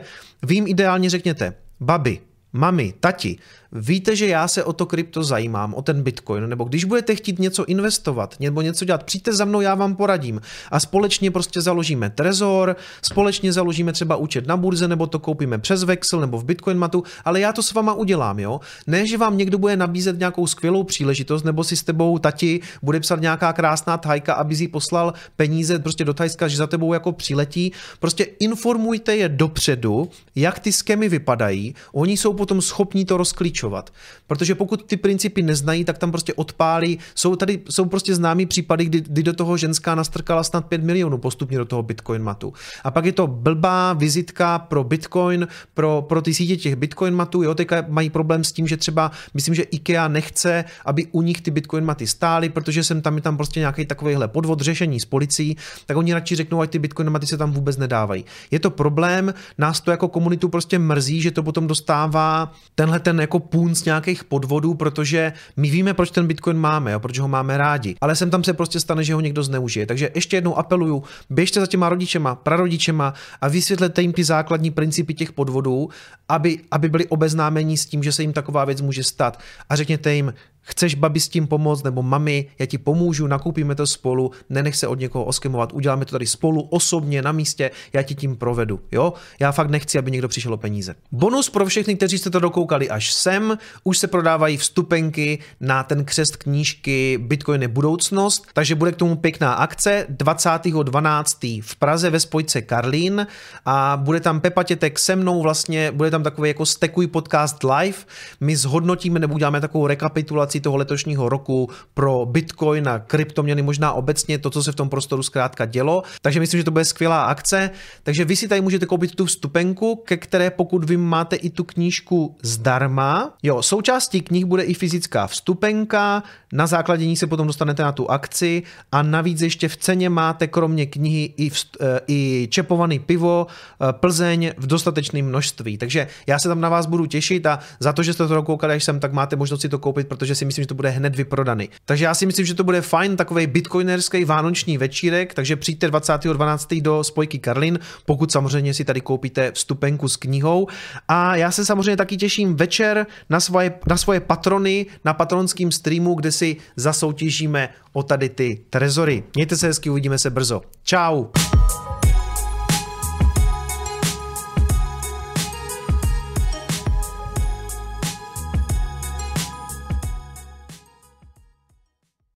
jim 0.50 0.68
ideálně 0.68 1.10
řekněte, 1.10 1.54
babi, 1.80 2.20
mami, 2.54 2.94
tati, 3.00 3.38
víte, 3.74 4.16
že 4.16 4.28
já 4.28 4.48
se 4.48 4.64
o 4.64 4.74
to 4.74 4.86
krypto 4.86 5.24
zajímám, 5.24 5.74
o 5.74 5.82
ten 5.82 6.04
bitcoin, 6.04 6.50
nebo 6.50 6.64
když 6.64 6.84
budete 6.84 7.16
chtít 7.16 7.40
něco 7.40 7.66
investovat 7.66 8.36
nebo 8.40 8.62
něco 8.62 8.86
dělat, 8.86 9.04
přijďte 9.04 9.34
za 9.34 9.46
mnou, 9.46 9.62
já 9.62 9.76
vám 9.76 9.96
poradím 9.96 10.42
a 10.72 10.80
společně 10.80 11.32
prostě 11.32 11.62
založíme 11.62 12.10
trezor, 12.10 12.76
společně 13.02 13.54
založíme 13.54 13.94
třeba 13.94 14.16
účet 14.16 14.48
na 14.48 14.58
burze, 14.58 14.88
nebo 14.88 15.08
to 15.08 15.20
koupíme 15.20 15.58
přes 15.58 15.84
Vexel 15.84 16.20
nebo 16.20 16.38
v 16.38 16.46
Bitcoin 16.46 16.78
matu, 16.78 17.04
ale 17.26 17.40
já 17.40 17.54
to 17.54 17.64
s 17.64 17.74
váma 17.74 17.94
udělám, 17.94 18.40
jo. 18.40 18.60
Ne, 18.88 19.08
že 19.08 19.18
vám 19.18 19.38
někdo 19.38 19.58
bude 19.58 19.78
nabízet 19.78 20.20
nějakou 20.20 20.48
skvělou 20.48 20.84
příležitost, 20.84 21.44
nebo 21.44 21.64
si 21.64 21.78
s 21.78 21.84
tebou 21.84 22.20
tati 22.20 22.60
bude 22.82 23.00
psat 23.00 23.22
nějaká 23.22 23.54
krásná 23.54 23.98
tajka, 23.98 24.34
aby 24.34 24.56
si 24.56 24.68
poslal 24.68 25.14
peníze 25.36 25.80
prostě 25.80 26.06
do 26.06 26.14
Tajska, 26.14 26.48
že 26.48 26.58
za 26.58 26.68
tebou 26.68 26.94
jako 26.94 27.12
přiletí. 27.12 27.72
Prostě 28.00 28.24
informujte 28.24 29.16
je 29.16 29.30
dopředu, 29.30 30.10
jak 30.36 30.60
ty 30.60 30.72
skemy 30.72 31.10
vypadají, 31.10 31.76
oni 31.94 32.18
jsou 32.18 32.34
potom 32.34 32.62
schopní 32.62 33.06
to 33.06 33.18
rozklíčovat 33.18 33.63
pokračovat. 33.70 33.94
Protože 34.28 34.56
pokud 34.56 34.84
ty 34.84 34.98
principy 34.98 35.44
neznají, 35.44 35.86
tak 35.86 35.98
tam 35.98 36.12
prostě 36.12 36.34
odpálí. 36.34 37.00
Jsou 37.16 37.36
tady 37.36 37.62
jsou 37.70 37.86
prostě 37.86 38.16
známý 38.16 38.46
případy, 38.46 38.86
kdy, 38.86 39.02
kdy 39.02 39.24
do 39.24 39.34
toho 39.34 39.58
ženská 39.58 39.96
nastrkala 39.96 40.44
snad 40.44 40.66
5 40.66 40.84
milionů 40.84 41.18
postupně 41.18 41.58
do 41.58 41.66
toho 41.66 41.84
Bitcoin 41.84 42.24
matu. 42.24 42.54
A 42.84 42.92
pak 42.92 43.06
je 43.06 43.12
to 43.12 43.28
blbá 43.28 43.94
vizitka 43.94 44.60
pro 44.60 44.84
Bitcoin, 44.84 45.48
pro, 45.74 46.02
pro 46.02 46.22
ty 46.22 46.34
sítě 46.34 46.58
těch 46.58 46.76
Bitcoin 46.76 47.16
matů. 47.16 47.44
Jo, 47.44 47.56
teďka 47.56 47.86
mají 47.88 48.10
problém 48.10 48.44
s 48.44 48.52
tím, 48.52 48.68
že 48.68 48.78
třeba, 48.78 49.12
myslím, 49.34 49.56
že 49.56 49.64
IKEA 49.64 50.08
nechce, 50.08 50.66
aby 50.86 51.08
u 51.12 51.22
nich 51.22 51.42
ty 51.42 51.52
Bitcoin 51.52 51.86
maty 51.86 52.08
stály, 52.08 52.50
protože 52.50 52.84
jsem 52.84 53.02
tam 53.02 53.16
je 53.16 53.22
tam 53.22 53.38
prostě 53.38 53.60
nějaký 53.60 53.86
takovýhle 53.86 54.28
podvod 54.28 54.62
řešení 54.62 55.00
s 55.00 55.06
policií, 55.06 55.58
tak 55.86 55.98
oni 55.98 56.14
radši 56.14 56.36
řeknou, 56.36 56.62
ať 56.62 56.70
ty 56.70 56.80
Bitcoin 56.80 57.10
maty 57.10 57.28
se 57.28 57.38
tam 57.38 57.52
vůbec 57.52 57.78
nedávají. 57.78 58.26
Je 58.52 58.60
to 58.60 58.70
problém, 58.70 59.34
nás 59.58 59.82
to 59.82 59.92
jako 59.92 60.08
komunitu 60.08 60.50
prostě 60.50 60.80
mrzí, 60.80 61.22
že 61.22 61.32
to 61.32 61.44
potom 61.44 61.68
dostává 61.68 62.52
tenhle 62.76 63.00
ten 63.00 63.22
jako 63.22 63.40
z 63.74 63.86
nějakých 63.86 64.24
podvodů, 64.24 64.74
protože 64.74 65.34
my 65.58 65.70
víme, 65.70 65.94
proč 65.94 66.12
ten 66.12 66.28
Bitcoin 66.28 66.58
máme, 66.58 66.92
jo, 66.92 67.00
proč 67.00 67.20
ho 67.20 67.28
máme 67.28 67.58
rádi, 67.58 67.96
ale 68.02 68.16
sem 68.16 68.30
tam 68.30 68.44
se 68.44 68.54
prostě 68.54 68.80
stane, 68.80 69.04
že 69.04 69.14
ho 69.14 69.20
někdo 69.20 69.44
zneužije. 69.44 69.86
Takže 69.86 70.10
ještě 70.16 70.38
jednou 70.38 70.58
apeluju, 70.58 71.04
běžte 71.30 71.60
za 71.60 71.68
těma 71.68 71.90
rodičema, 71.90 72.36
prarodičema 72.36 73.14
a 73.42 73.48
vysvětlete 73.48 74.02
jim 74.02 74.14
ty 74.14 74.24
základní 74.24 74.72
principy 74.72 75.14
těch 75.14 75.32
podvodů, 75.32 75.90
aby, 76.30 76.60
aby 76.72 76.90
byli 76.90 77.08
obeznámeni 77.08 77.78
s 77.78 77.86
tím, 77.86 78.04
že 78.04 78.12
se 78.12 78.22
jim 78.22 78.34
taková 78.34 78.66
věc 78.66 78.82
může 78.82 79.04
stát. 79.04 79.40
A 79.70 79.76
řekněte 79.76 80.14
jim, 80.14 80.34
Chceš 80.64 80.96
babi 80.96 81.20
s 81.20 81.30
tím 81.30 81.48
pomoct, 81.48 81.84
nebo 81.84 82.04
mami, 82.04 82.48
já 82.60 82.66
ti 82.66 82.78
pomůžu, 82.78 83.28
nakoupíme 83.28 83.76
to 83.76 83.88
spolu, 83.88 84.32
nenech 84.50 84.76
se 84.76 84.88
od 84.88 85.00
někoho 85.00 85.26
oskemovat, 85.26 85.74
uděláme 85.74 86.06
to 86.06 86.12
tady 86.12 86.28
spolu, 86.28 86.62
osobně, 86.62 87.22
na 87.22 87.32
místě, 87.32 87.72
já 87.94 88.02
ti 88.02 88.16
tím 88.16 88.36
provedu, 88.36 88.80
jo? 88.92 89.14
Já 89.40 89.52
fakt 89.52 89.70
nechci, 89.70 90.00
aby 90.00 90.12
někdo 90.12 90.28
přišel 90.28 90.54
o 90.54 90.58
peníze. 90.58 90.96
Bonus 91.12 91.50
pro 91.50 91.66
všechny, 91.66 91.96
kteří 91.96 92.18
jste 92.18 92.30
to 92.30 92.40
dokoukali 92.40 92.90
až 92.90 93.14
sem, 93.14 93.58
už 93.84 93.98
se 93.98 94.08
prodávají 94.08 94.58
vstupenky 94.58 95.40
na 95.60 95.84
ten 95.84 96.06
křest 96.06 96.36
knížky 96.36 97.18
Bitcoin 97.22 97.62
je 97.62 97.68
budoucnost, 97.68 98.48
takže 98.54 98.76
bude 98.76 98.92
k 98.92 98.96
tomu 98.96 99.16
pěkná 99.16 99.54
akce 99.54 100.06
20.12. 100.10 101.62
v 101.64 101.76
Praze 101.76 102.10
ve 102.10 102.20
spojce 102.20 102.62
Karlín 102.62 103.28
a 103.66 103.98
bude 104.04 104.20
tam 104.20 104.40
Pepa 104.40 104.64
Tětek 104.64 105.00
se 105.00 105.16
mnou 105.16 105.42
vlastně, 105.42 105.92
bude 105.92 106.12
tam 106.12 106.24
takový 106.24 106.50
jako 106.50 106.66
stekuj 106.66 107.08
podcast 107.08 107.64
live, 107.64 107.98
my 108.40 108.56
zhodnotíme 108.56 109.20
nebo 109.20 109.34
uděláme 109.34 109.62
takovou 109.62 109.88
rekapitulaci 109.88 110.53
situaci 110.54 110.62
toho 110.62 110.78
letošního 110.78 111.30
roku 111.30 111.70
pro 111.94 112.26
Bitcoin 112.26 112.88
a 112.90 113.00
kryptoměny, 113.00 113.62
možná 113.62 113.94
obecně 113.94 114.38
to, 114.38 114.50
co 114.50 114.64
se 114.64 114.72
v 114.72 114.76
tom 114.76 114.90
prostoru 114.90 115.24
zkrátka 115.24 115.66
dělo. 115.66 116.04
Takže 116.22 116.40
myslím, 116.40 116.60
že 116.60 116.64
to 116.64 116.72
bude 116.72 116.86
skvělá 116.86 117.26
akce. 117.26 117.70
Takže 118.04 118.26
vy 118.26 118.36
si 118.36 118.48
tady 118.48 118.62
můžete 118.62 118.86
koupit 118.86 119.16
tu 119.16 119.26
vstupenku, 119.26 119.96
ke 120.06 120.18
které 120.18 120.50
pokud 120.50 120.84
vy 120.84 120.98
máte 120.98 121.36
i 121.36 121.50
tu 121.50 121.64
knížku 121.64 122.36
zdarma. 122.44 123.34
Jo, 123.44 123.62
součástí 123.62 124.22
knih 124.22 124.46
bude 124.46 124.64
i 124.64 124.74
fyzická 124.74 125.28
vstupenka, 125.28 126.24
na 126.54 126.68
základě 126.68 127.06
ní 127.06 127.18
se 127.18 127.28
potom 127.28 127.48
dostanete 127.48 127.84
na 127.84 127.92
tu 127.92 128.12
akci 128.12 128.64
a 128.92 129.04
navíc 129.04 129.42
ještě 129.42 129.68
v 129.68 129.78
ceně 129.78 130.10
máte 130.10 130.48
kromě 130.48 130.86
knihy 130.86 131.34
i, 131.38 131.50
vst, 131.50 131.78
eh, 131.82 132.00
i 132.08 132.48
čepovaný 132.52 133.00
pivo 133.00 133.48
eh, 133.48 133.94
Plzeň 133.94 134.52
v 134.58 134.68
dostatečném 134.68 135.26
množství. 135.26 135.78
Takže 135.78 136.08
já 136.28 136.40
se 136.40 136.48
tam 136.48 136.62
na 136.62 136.70
vás 136.70 136.86
budu 136.86 137.06
těšit 137.06 137.46
a 137.46 137.60
za 137.80 137.94
to, 137.94 138.04
že 138.04 138.14
jste 138.14 138.28
to 138.28 138.36
dokoukali 138.36 138.74
až 138.74 138.84
sem, 138.84 139.00
tak 139.00 139.14
máte 139.14 139.36
možnost 139.36 139.62
si 139.62 139.70
to 139.70 139.80
koupit, 139.80 140.08
protože 140.08 140.36
si 140.36 140.43
si 140.44 140.46
myslím, 140.46 140.64
že 140.64 140.68
to 140.68 140.76
bude 140.76 140.90
hned 140.90 141.16
vyprodaný. 141.16 141.70
Takže 141.86 142.06
já 142.06 142.14
si 142.14 142.26
myslím, 142.26 142.46
že 142.46 142.54
to 142.54 142.64
bude 142.64 142.82
fajn, 142.82 143.16
takový 143.16 143.48
bitcoinerský 143.48 144.26
vánoční 144.26 144.78
večírek, 144.78 145.34
takže 145.34 145.56
přijďte 145.56 145.88
20.12. 145.88 146.82
do 146.82 147.04
spojky 147.04 147.40
Karlin, 147.40 147.80
pokud 148.06 148.32
samozřejmě 148.32 148.74
si 148.74 148.86
tady 148.86 149.02
koupíte 149.02 149.52
vstupenku 149.52 150.10
s 150.10 150.16
knihou. 150.16 150.68
A 151.08 151.36
já 151.36 151.52
se 151.52 151.66
samozřejmě 151.66 151.98
taky 151.98 152.18
těším 152.18 152.56
večer 152.56 153.06
na 153.30 153.40
svoje, 153.40 153.74
na 153.88 153.98
svoje 153.98 154.20
patrony 154.20 154.86
na 155.06 155.14
patronském 155.14 155.72
streamu, 155.72 156.16
kde 156.16 156.32
si 156.32 156.58
zasoutěžíme 156.76 157.70
o 157.94 158.04
tady 158.04 158.30
ty 158.30 158.60
trezory. 158.70 159.24
Mějte 159.36 159.58
se 159.58 159.68
hezky, 159.68 159.90
uvidíme 159.90 160.20
se 160.20 160.30
brzo. 160.30 160.62
Ciao. 160.84 161.32